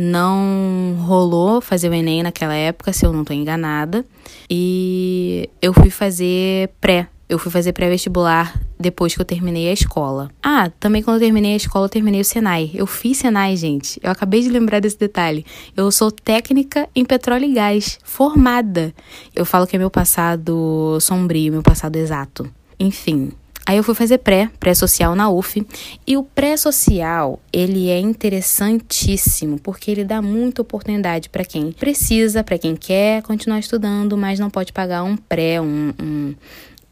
[0.00, 4.04] não rolou fazer o Enem naquela época, se eu não estou enganada.
[4.48, 7.08] E eu fui fazer pré.
[7.28, 10.30] Eu fui fazer pré-vestibular depois que eu terminei a escola.
[10.40, 12.70] Ah, também quando eu terminei a escola, eu terminei o Senai.
[12.72, 13.98] Eu fiz Senai, gente.
[14.00, 15.44] Eu acabei de lembrar desse detalhe.
[15.76, 18.94] Eu sou técnica em petróleo e gás, formada.
[19.34, 22.48] Eu falo que é meu passado sombrio, meu passado exato.
[22.78, 23.32] Enfim,
[23.68, 25.62] Aí eu fui fazer pré, pré-social na UF,
[26.06, 32.56] e o pré-social, ele é interessantíssimo, porque ele dá muita oportunidade para quem precisa, para
[32.56, 36.34] quem quer continuar estudando, mas não pode pagar um pré, um, um,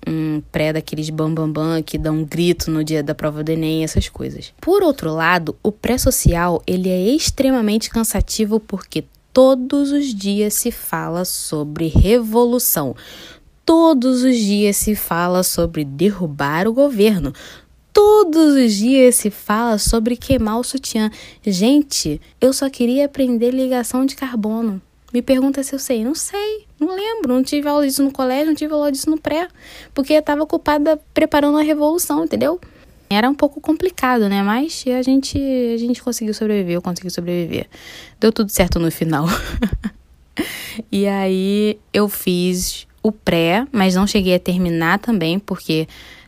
[0.06, 3.48] um pré daqueles bambambam bam, bam, que dão um grito no dia da prova do
[3.48, 4.52] Enem, essas coisas.
[4.60, 11.24] Por outro lado, o pré-social, ele é extremamente cansativo porque todos os dias se fala
[11.24, 12.94] sobre revolução
[13.66, 17.32] Todos os dias se fala sobre derrubar o governo.
[17.92, 21.10] Todos os dias se fala sobre queimar o sutiã.
[21.44, 24.80] Gente, eu só queria aprender ligação de carbono.
[25.12, 26.04] Me pergunta se eu sei.
[26.04, 27.34] Não sei, não lembro.
[27.34, 29.48] Não tive aula disso no colégio, não tive aula disso no pré.
[29.92, 32.60] Porque eu estava ocupada preparando a revolução, entendeu?
[33.10, 34.44] Era um pouco complicado, né?
[34.44, 35.40] Mas a gente,
[35.74, 37.66] a gente conseguiu sobreviver, eu consegui sobreviver.
[38.20, 39.26] Deu tudo certo no final.
[40.92, 45.86] e aí eu fiz o pré, mas não cheguei a terminar também, porque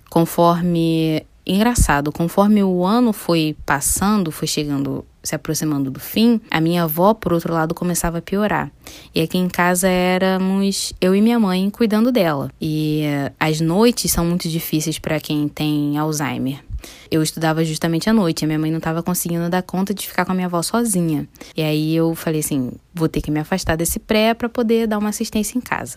[0.09, 1.25] conforme.
[1.51, 7.15] Engraçado, conforme o ano foi passando, foi chegando, se aproximando do fim, a minha avó,
[7.15, 8.71] por outro lado, começava a piorar.
[9.15, 12.51] E aqui em casa éramos eu e minha mãe cuidando dela.
[12.61, 16.63] E uh, as noites são muito difíceis para quem tem Alzheimer.
[17.11, 20.27] Eu estudava justamente à noite, a minha mãe não estava conseguindo dar conta de ficar
[20.27, 21.27] com a minha avó sozinha.
[21.57, 24.99] E aí eu falei assim: vou ter que me afastar desse pré para poder dar
[24.99, 25.97] uma assistência em casa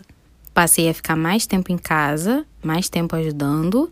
[0.52, 3.90] passei a ficar mais tempo em casa, mais tempo ajudando.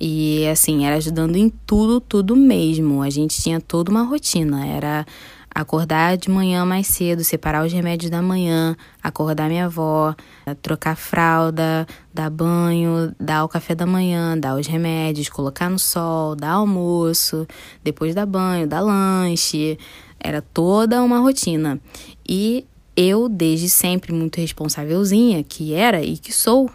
[0.00, 3.02] E assim, era ajudando em tudo, tudo mesmo.
[3.02, 4.66] A gente tinha toda uma rotina.
[4.66, 5.06] Era
[5.54, 10.14] acordar de manhã mais cedo, separar os remédios da manhã, acordar minha avó,
[10.62, 16.34] trocar fralda, dar banho, dar o café da manhã, dar os remédios, colocar no sol,
[16.34, 17.46] dar almoço,
[17.84, 19.78] depois dar banho, dar lanche.
[20.18, 21.80] Era toda uma rotina.
[22.26, 22.64] E
[22.96, 26.70] eu, desde sempre muito responsávelzinha, que era e que sou,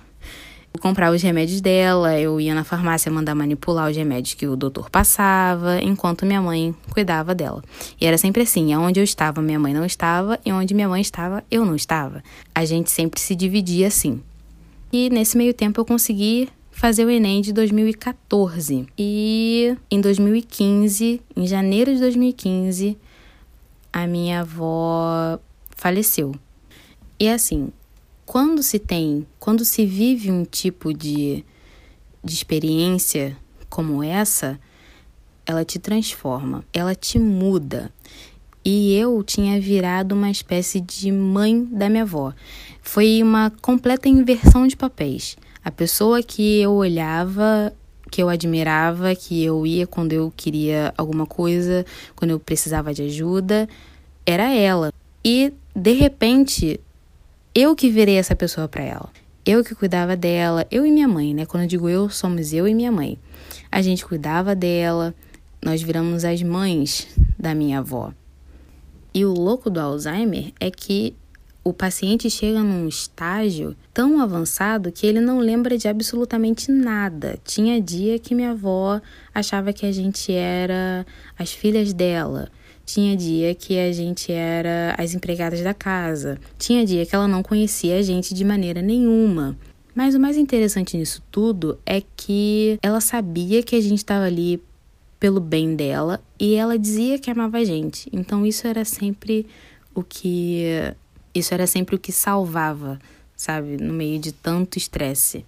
[0.77, 4.89] comprar os remédios dela, eu ia na farmácia mandar manipular os remédios que o doutor
[4.89, 7.63] passava, enquanto minha mãe cuidava dela.
[7.99, 11.01] E era sempre assim: onde eu estava, minha mãe não estava, e onde minha mãe
[11.01, 12.23] estava, eu não estava.
[12.53, 14.21] A gente sempre se dividia assim.
[14.91, 18.88] E nesse meio tempo eu consegui fazer o Enem de 2014.
[18.97, 22.97] E em 2015, em janeiro de 2015,
[23.91, 25.39] a minha avó
[25.78, 26.34] faleceu.
[27.20, 27.72] E assim,
[28.26, 31.46] quando se tem, quando se vive um tipo de,
[32.22, 33.38] de experiência
[33.70, 34.60] como essa,
[35.46, 37.92] ela te transforma, ela te muda.
[38.66, 42.34] E eu tinha virado uma espécie de mãe da minha avó.
[42.82, 45.38] Foi uma completa inversão de papéis.
[45.63, 47.74] A pessoa que eu olhava,
[48.12, 51.86] que eu admirava, que eu ia quando eu queria alguma coisa,
[52.16, 53.70] quando eu precisava de ajuda,
[54.26, 54.92] era ela.
[55.24, 56.80] E de repente
[57.54, 59.10] eu que virei essa pessoa para ela.
[59.46, 61.46] Eu que cuidava dela, eu e minha mãe, né?
[61.46, 63.20] Quando eu digo eu, somos eu e minha mãe.
[63.72, 65.13] A gente cuidava dela,
[65.63, 68.12] nós viramos as mães da minha avó.
[69.13, 71.16] E o louco do Alzheimer é que
[71.63, 77.38] o paciente chega num estágio tão avançado que ele não lembra de absolutamente nada.
[77.46, 79.00] Tinha dia que minha avó
[79.32, 81.06] achava que a gente era
[81.38, 82.50] as filhas dela.
[82.88, 86.39] Tinha dia que a gente era as empregadas da casa.
[86.58, 89.58] Tinha dia que ela não conhecia a gente de maneira nenhuma.
[89.93, 94.63] Mas o mais interessante nisso tudo é que ela sabia que a gente estava ali
[95.19, 98.10] pelo bem dela e ela dizia que amava a gente.
[98.13, 99.45] Então isso era sempre
[99.93, 100.63] o que
[101.36, 103.00] isso era sempre o que salvava,
[103.36, 105.45] sabe, no meio de tanto estresse.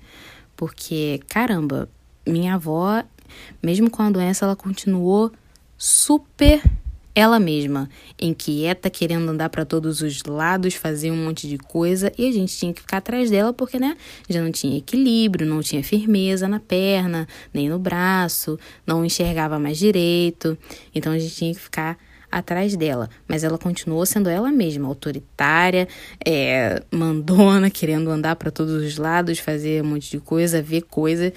[0.57, 1.87] Porque caramba,
[2.27, 3.01] minha avó,
[3.63, 5.31] mesmo com a doença, ela continuou
[5.77, 6.61] super
[7.15, 12.27] ela mesma, inquieta, querendo andar para todos os lados, fazer um monte de coisa, e
[12.27, 13.97] a gente tinha que ficar atrás dela porque, né,
[14.29, 19.77] já não tinha equilíbrio, não tinha firmeza na perna, nem no braço, não enxergava mais
[19.77, 20.57] direito,
[20.93, 21.97] então a gente tinha que ficar
[22.31, 25.87] atrás dela, mas ela continuou sendo ela mesma, autoritária,
[26.23, 31.33] é, mandona, querendo andar para todos os lados, fazer um monte de coisa, ver coisa,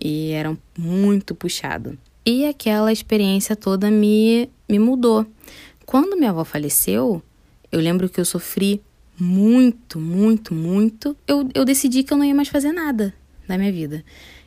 [0.00, 1.98] e era muito puxado.
[2.24, 5.26] E aquela experiência toda me, me mudou.
[5.86, 7.22] Quando minha avó faleceu,
[7.72, 8.82] eu lembro que eu sofri
[9.18, 11.16] muito, muito, muito.
[11.26, 13.14] Eu, eu decidi que eu não ia mais fazer nada
[13.48, 14.04] na minha vida.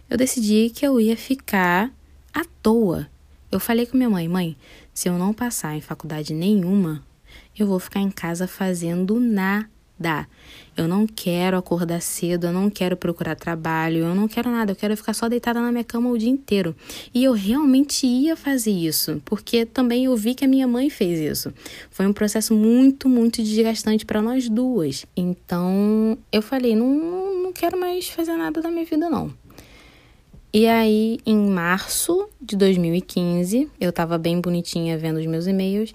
[0.10, 1.92] Eu decidi que eu ia ficar
[2.34, 3.10] à toa.
[3.52, 4.56] Eu falei com minha mãe: mãe,
[4.94, 7.04] se eu não passar em faculdade nenhuma,
[7.58, 9.70] eu vou ficar em casa fazendo nada
[10.02, 10.28] dá.
[10.76, 14.76] Eu não quero acordar cedo, eu não quero procurar trabalho, eu não quero nada, eu
[14.76, 16.76] quero ficar só deitada na minha cama o dia inteiro.
[17.14, 21.20] E eu realmente ia fazer isso, porque também eu vi que a minha mãe fez
[21.20, 21.54] isso.
[21.90, 25.06] Foi um processo muito, muito desgastante para nós duas.
[25.16, 29.32] Então eu falei: não, não quero mais fazer nada da minha vida, não.
[30.54, 35.94] E aí, em março de 2015, eu tava bem bonitinha vendo os meus e-mails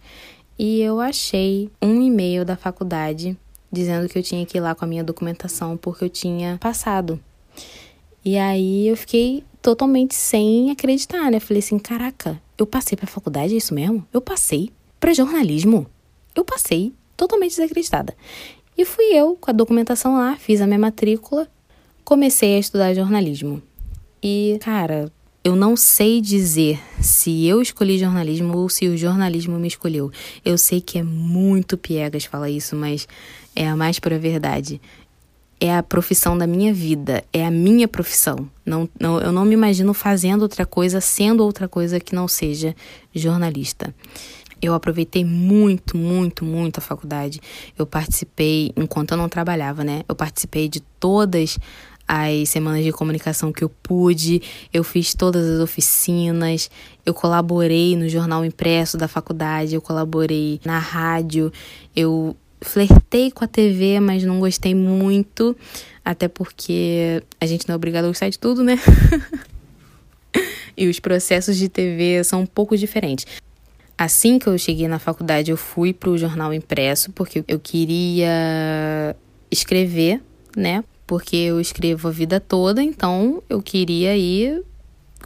[0.59, 3.37] e eu achei um e-mail da faculdade
[3.77, 7.21] dizendo que eu tinha que ir lá com a minha documentação porque eu tinha passado.
[8.25, 11.39] E aí eu fiquei totalmente sem acreditar, né?
[11.39, 14.07] Falei assim: caraca, eu passei pra faculdade, é isso mesmo?
[14.12, 15.87] Eu passei para jornalismo.
[16.35, 18.15] Eu passei totalmente desacreditada.
[18.77, 21.49] E fui eu com a documentação lá, fiz a minha matrícula,
[22.05, 23.62] comecei a estudar jornalismo.
[24.23, 25.11] E, cara,
[25.47, 30.11] eu não sei dizer se eu escolhi jornalismo ou se o jornalismo me escolheu.
[30.45, 33.07] Eu sei que é muito piegas falar isso, mas
[33.57, 34.81] é a mais pura verdade.
[35.59, 38.49] É a profissão da minha vida, é a minha profissão.
[38.64, 42.77] Não, não, eu não me imagino fazendo outra coisa, sendo outra coisa que não seja
[43.14, 43.95] jornalista.
[44.61, 47.40] Eu aproveitei muito, muito, muito a faculdade.
[47.77, 50.03] Eu participei, enquanto eu não trabalhava, né?
[50.07, 51.59] Eu participei de todas
[52.07, 54.40] as semanas de comunicação que eu pude,
[54.73, 56.71] eu fiz todas as oficinas,
[57.05, 61.53] eu colaborei no jornal impresso da faculdade, eu colaborei na rádio,
[61.95, 65.57] eu flertei com a TV, mas não gostei muito,
[66.05, 68.79] até porque a gente não é obrigado a gostar de tudo, né?
[70.77, 73.27] e os processos de TV são um pouco diferentes.
[73.99, 79.16] Assim que eu cheguei na faculdade, eu fui para o jornal impresso, porque eu queria
[79.51, 80.21] escrever,
[80.55, 80.85] né?
[81.07, 84.62] porque eu escrevo a vida toda, então eu queria ir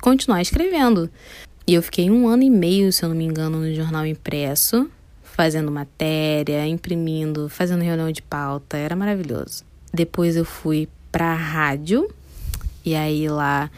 [0.01, 1.11] continuar escrevendo.
[1.67, 4.91] E eu fiquei um ano e meio, se eu não me engano, no jornal impresso,
[5.41, 9.65] fazendo matéria, imprimindo, fazendo reunião de pauta, era maravilhoso.
[9.91, 12.13] Depois eu fui para a rádio,
[12.85, 13.71] e aí lá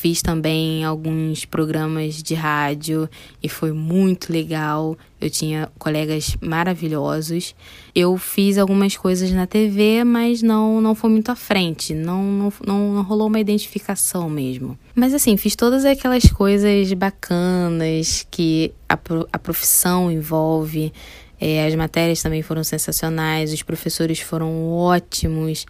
[0.00, 3.10] Fiz também alguns programas de rádio
[3.42, 4.96] e foi muito legal.
[5.20, 7.52] Eu tinha colegas maravilhosos.
[7.92, 11.94] Eu fiz algumas coisas na TV, mas não não foi muito à frente.
[11.94, 12.22] Não,
[12.64, 14.78] não, não, rolou uma identificação mesmo.
[14.94, 18.96] Mas assim, fiz todas aquelas coisas bacanas que a,
[19.32, 20.92] a profissão envolve.
[21.40, 25.66] É, as matérias também foram sensacionais, os professores foram ótimos.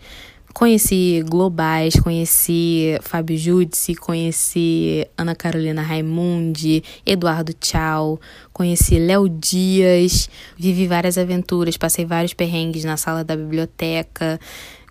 [0.54, 8.20] Conheci Globais, conheci Fábio Judici, conheci Ana Carolina Raimundi, Eduardo Tchau,
[8.52, 14.40] conheci Léo Dias, vivi várias aventuras, passei vários perrengues na sala da biblioteca,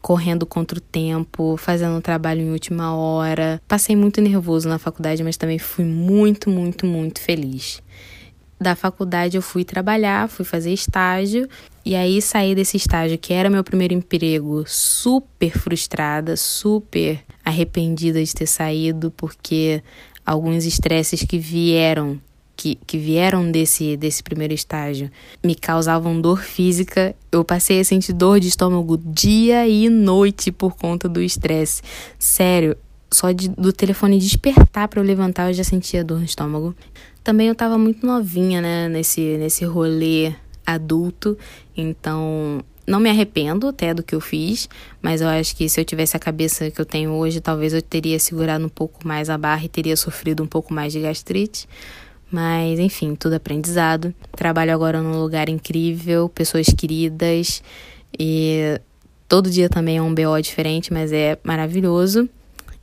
[0.01, 3.61] correndo contra o tempo, fazendo um trabalho em última hora.
[3.67, 7.81] Passei muito nervoso na faculdade, mas também fui muito, muito, muito feliz
[8.59, 11.47] da faculdade eu fui trabalhar, fui fazer estágio
[11.85, 18.33] e aí saí desse estágio que era meu primeiro emprego, super frustrada, super arrependida de
[18.33, 19.81] ter saído porque
[20.25, 22.19] alguns estresses que vieram
[22.57, 25.11] que, que vieram desse, desse primeiro estágio
[25.43, 27.15] me causavam dor física.
[27.31, 31.83] Eu passei a sentir dor de estômago dia e noite por conta do estresse.
[32.17, 32.75] Sério,
[33.11, 36.75] só de, do telefone despertar para eu levantar eu já sentia dor no estômago.
[37.27, 40.31] Também eu tava muito novinha, né, nesse, nesse rolê
[40.65, 41.37] adulto,
[41.75, 44.69] então não me arrependo até do que eu fiz,
[45.01, 47.81] mas eu acho que se eu tivesse a cabeça que eu tenho hoje, talvez eu
[47.81, 51.67] teria segurado um pouco mais a barra e teria sofrido um pouco mais de gastrite.
[52.31, 54.15] Mas, enfim, tudo aprendizado.
[54.31, 57.61] Trabalho agora num lugar incrível, pessoas queridas
[58.17, 58.79] e
[59.27, 62.29] todo dia também é um BO diferente, mas é maravilhoso.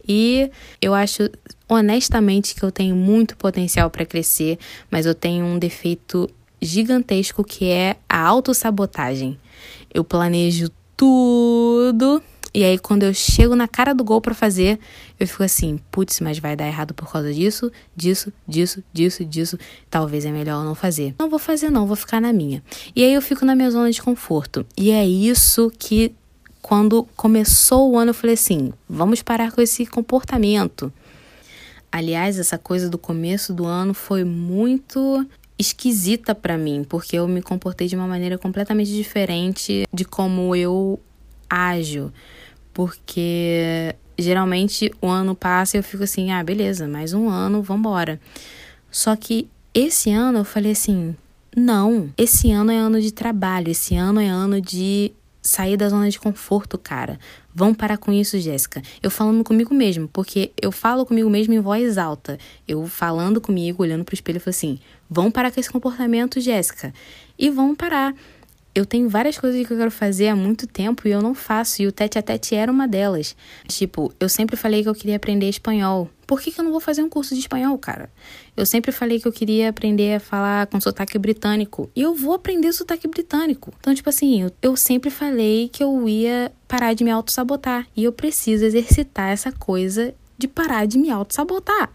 [0.07, 0.51] E
[0.81, 1.31] eu acho
[1.69, 4.59] honestamente que eu tenho muito potencial para crescer,
[4.91, 6.29] mas eu tenho um defeito
[6.61, 9.39] gigantesco que é a autossabotagem.
[9.93, 12.23] Eu planejo tudo
[12.55, 14.79] e aí quando eu chego na cara do gol para fazer,
[15.19, 19.59] eu fico assim, putz, mas vai dar errado por causa disso, disso, disso, disso, disso.
[19.91, 21.17] Talvez é melhor eu não fazer.
[21.19, 22.63] Não vou fazer não, vou ficar na minha.
[22.95, 24.65] E aí eu fico na minha zona de conforto.
[24.77, 26.15] E é isso que
[26.65, 30.91] quando começou o ano, eu falei assim: vamos parar com esse comportamento.
[31.93, 35.27] Aliás, essa coisa do começo do ano foi muito
[35.59, 40.99] esquisita para mim, porque eu me comportei de uma maneira completamente diferente de como eu
[41.51, 42.11] ajo.
[42.73, 48.19] Porque geralmente o ano passa e eu fico assim: ah, beleza, mais um ano, vambora.
[48.91, 51.15] Só que esse ano eu falei assim:
[51.55, 55.13] não, esse ano é ano de trabalho, esse ano é ano de
[55.45, 57.19] sair da zona de conforto, cara.
[57.55, 58.83] Vão parar com isso, Jéssica.
[59.03, 62.39] Eu falando comigo mesmo, porque eu falo comigo mesmo em voz alta.
[62.67, 64.79] Eu falando comigo, olhando pro espelho, eu falo assim:
[65.09, 66.93] vão parar com esse comportamento, Jéssica.
[67.39, 68.15] E vão parar.
[68.75, 71.81] Eu tenho várias coisas que eu quero fazer há muito tempo e eu não faço,
[71.81, 73.37] e o tete a tete era uma delas.
[73.69, 76.11] Tipo, eu sempre falei que eu queria aprender espanhol.
[76.35, 78.11] Por que, que eu não vou fazer um curso de espanhol, cara?
[78.57, 81.89] Eu sempre falei que eu queria aprender a falar com sotaque britânico.
[81.95, 83.73] E eu vou aprender sotaque britânico.
[83.79, 87.87] Então, tipo assim, eu, eu sempre falei que eu ia parar de me auto-sabotar.
[87.97, 91.93] E eu preciso exercitar essa coisa de parar de me auto-sabotar.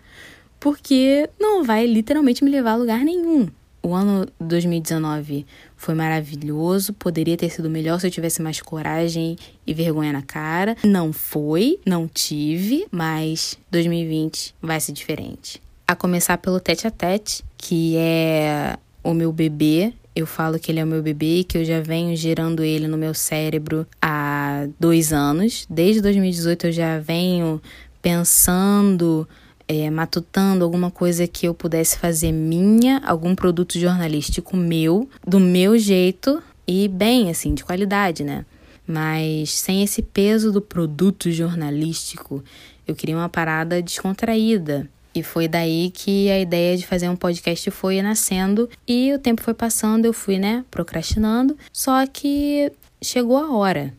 [0.58, 3.50] Porque não vai literalmente me levar a lugar nenhum.
[3.82, 9.74] O ano 2019 foi maravilhoso, poderia ter sido melhor se eu tivesse mais coragem e
[9.74, 10.76] vergonha na cara.
[10.84, 15.62] Não foi, não tive, mas 2020 vai ser diferente.
[15.88, 19.94] A começar pelo tete a tete, que é o meu bebê.
[20.16, 22.88] Eu falo que ele é o meu bebê e que eu já venho gerando ele
[22.88, 25.66] no meu cérebro há dois anos.
[25.70, 27.62] Desde 2018 eu já venho
[28.02, 29.28] pensando
[29.70, 35.78] é, matutando alguma coisa que eu pudesse fazer minha, algum produto jornalístico meu, do meu
[35.78, 38.44] jeito e bem, assim, de qualidade, né?
[38.88, 42.44] Mas sem esse peso do produto jornalístico,
[42.88, 44.90] eu queria uma parada descontraída.
[45.14, 49.44] E foi daí que a ideia de fazer um podcast foi nascendo e o tempo
[49.44, 51.56] foi passando, eu fui, né, procrastinando.
[51.72, 52.72] Só que
[53.04, 53.94] chegou a hora.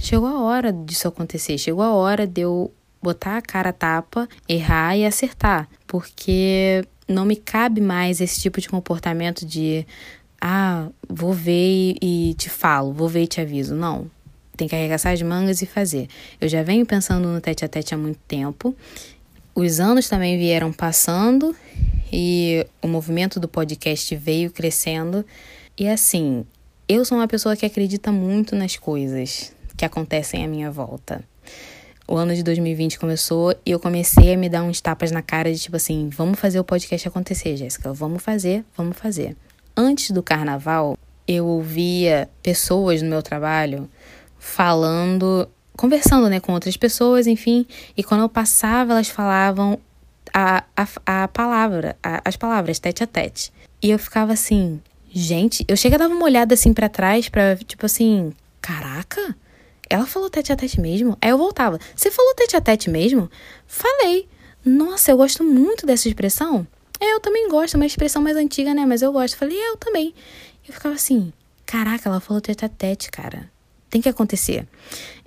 [0.00, 4.28] Chegou a hora disso acontecer, chegou a hora de eu botar a cara a tapa,
[4.48, 9.86] errar e acertar, porque não me cabe mais esse tipo de comportamento de
[10.40, 13.74] ah, vou ver e te falo, vou ver e te aviso.
[13.74, 14.10] Não.
[14.56, 16.08] Tem que arregaçar as mangas e fazer.
[16.40, 18.74] Eu já venho pensando no tete a tete há muito tempo.
[19.54, 21.54] Os anos também vieram passando
[22.12, 25.24] e o movimento do podcast veio crescendo.
[25.78, 26.44] E assim,
[26.88, 31.24] eu sou uma pessoa que acredita muito nas coisas que acontecem à minha volta
[32.10, 35.52] o ano de 2020 começou e eu comecei a me dar uns tapas na cara
[35.52, 39.36] de tipo assim, vamos fazer o podcast acontecer, Jéssica, vamos fazer, vamos fazer.
[39.76, 43.88] Antes do carnaval, eu ouvia pessoas no meu trabalho
[44.40, 47.64] falando, conversando, né, com outras pessoas, enfim,
[47.96, 49.78] e quando eu passava, elas falavam
[50.34, 53.52] a, a, a palavra, a, as palavras tete a tete.
[53.80, 54.80] E eu ficava assim,
[55.12, 59.36] gente, eu chega a dar uma olhada assim para trás para tipo assim, caraca,
[59.90, 61.18] ela falou tete a tete mesmo?
[61.20, 63.28] Aí eu voltava, você falou tete a tete mesmo?
[63.66, 64.28] Falei.
[64.64, 66.66] Nossa, eu gosto muito dessa expressão.
[67.00, 68.84] Eu também gosto, uma expressão mais antiga, né?
[68.84, 69.36] Mas eu gosto.
[69.36, 70.14] Falei, eu também.
[70.68, 71.32] Eu ficava assim,
[71.64, 73.50] caraca, ela falou tete a tete, cara.
[73.88, 74.68] Tem que acontecer.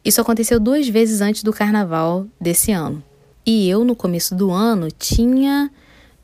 [0.05, 3.03] Isso aconteceu duas vezes antes do carnaval desse ano.
[3.45, 5.71] E eu, no começo do ano, tinha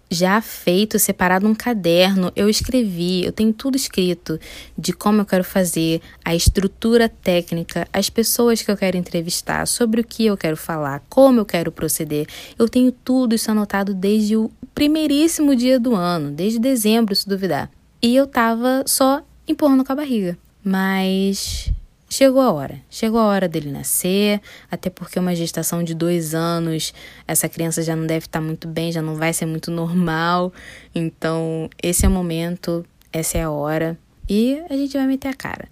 [0.10, 4.40] já feito, separado um caderno, eu escrevi, eu tenho tudo escrito
[4.78, 10.02] de como eu quero fazer, a estrutura técnica, as pessoas que eu quero entrevistar, sobre
[10.02, 12.28] o que eu quero falar, como eu quero proceder.
[12.58, 17.70] Eu tenho tudo isso anotado desde o primeiríssimo dia do ano, desde dezembro, se duvidar.
[18.02, 20.38] E eu tava só empurrando com a barriga.
[20.64, 21.72] Mas
[22.12, 24.42] Chegou a hora, chegou a hora dele nascer,
[24.72, 26.92] até porque uma gestação de dois anos,
[27.28, 30.52] essa criança já não deve estar muito bem, já não vai ser muito normal.
[30.94, 32.84] Então, esse é o momento,
[33.14, 33.96] essa é a hora
[34.28, 35.70] e a gente vai meter a cara.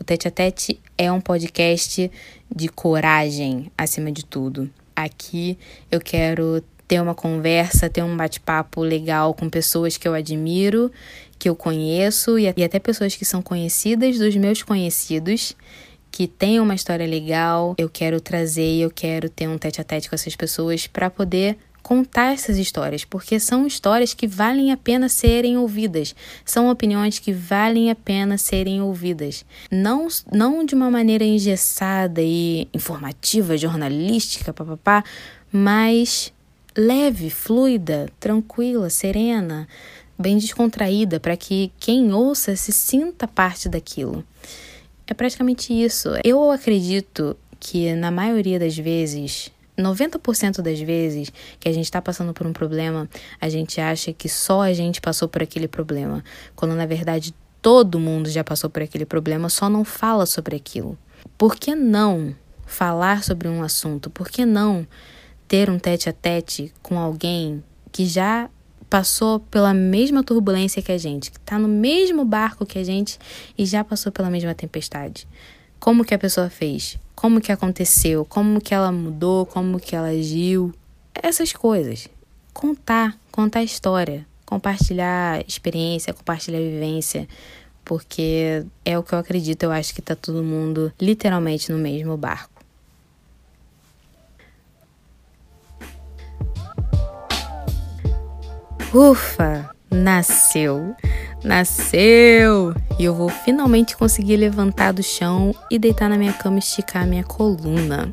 [0.00, 2.10] O Tete a Tete é um podcast
[2.54, 4.70] de coragem, acima de tudo.
[4.96, 5.58] Aqui
[5.90, 10.90] eu quero ter uma conversa, ter um bate-papo legal com pessoas que eu admiro
[11.44, 15.54] que eu conheço e, até pessoas que são conhecidas dos meus conhecidos
[16.10, 17.74] que têm uma história legal.
[17.76, 21.58] Eu quero trazer, eu quero ter um tete a tete com essas pessoas para poder
[21.82, 26.16] contar essas histórias, porque são histórias que valem a pena serem ouvidas,
[26.46, 29.44] são opiniões que valem a pena serem ouvidas.
[29.70, 35.04] Não, não de uma maneira engessada e informativa, jornalística, papapá,
[35.52, 36.32] mas
[36.74, 39.68] leve, fluida, tranquila, serena,
[40.18, 44.24] bem descontraída, para que quem ouça se sinta parte daquilo.
[45.06, 46.10] É praticamente isso.
[46.24, 52.32] Eu acredito que na maioria das vezes 90% das vezes que a gente está passando
[52.32, 53.08] por um problema,
[53.40, 56.22] a gente acha que só a gente passou por aquele problema,
[56.54, 60.96] quando na verdade todo mundo já passou por aquele problema, só não fala sobre aquilo.
[61.36, 62.34] Por que não
[62.66, 64.10] falar sobre um assunto?
[64.10, 64.86] Por que não
[65.48, 68.48] ter um tete a tete com alguém que já
[68.88, 73.18] passou pela mesma turbulência que a gente, que está no mesmo barco que a gente
[73.56, 75.26] e já passou pela mesma tempestade.
[75.80, 76.98] Como que a pessoa fez?
[77.14, 78.24] Como que aconteceu?
[78.24, 79.46] Como que ela mudou?
[79.46, 80.72] Como que ela agiu?
[81.14, 82.08] Essas coisas.
[82.52, 87.28] Contar, contar a história, compartilhar experiência, compartilhar vivência,
[87.84, 92.16] porque é o que eu acredito, eu acho que tá todo mundo literalmente no mesmo
[92.16, 92.53] barco.
[98.94, 100.94] Ufa, nasceu.
[101.42, 102.72] Nasceu!
[102.96, 107.02] E eu vou finalmente conseguir levantar do chão e deitar na minha cama e esticar
[107.02, 108.12] a minha coluna.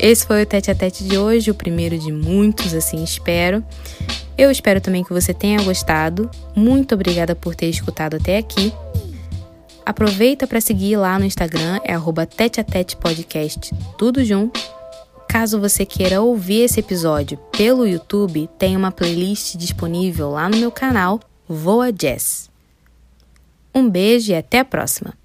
[0.00, 3.64] Esse foi o tete a tete de hoje, o primeiro de muitos, assim espero.
[4.36, 6.28] Eu espero também que você tenha gostado.
[6.56, 8.74] Muito obrigada por ter escutado até aqui.
[9.86, 14.81] Aproveita para seguir lá no Instagram, é arroba tete a tete podcast, tudo junto.
[15.32, 20.70] Caso você queira ouvir esse episódio pelo YouTube, tem uma playlist disponível lá no meu
[20.70, 21.18] canal
[21.48, 22.50] Voa Jazz.
[23.74, 25.21] Um beijo e até a próxima!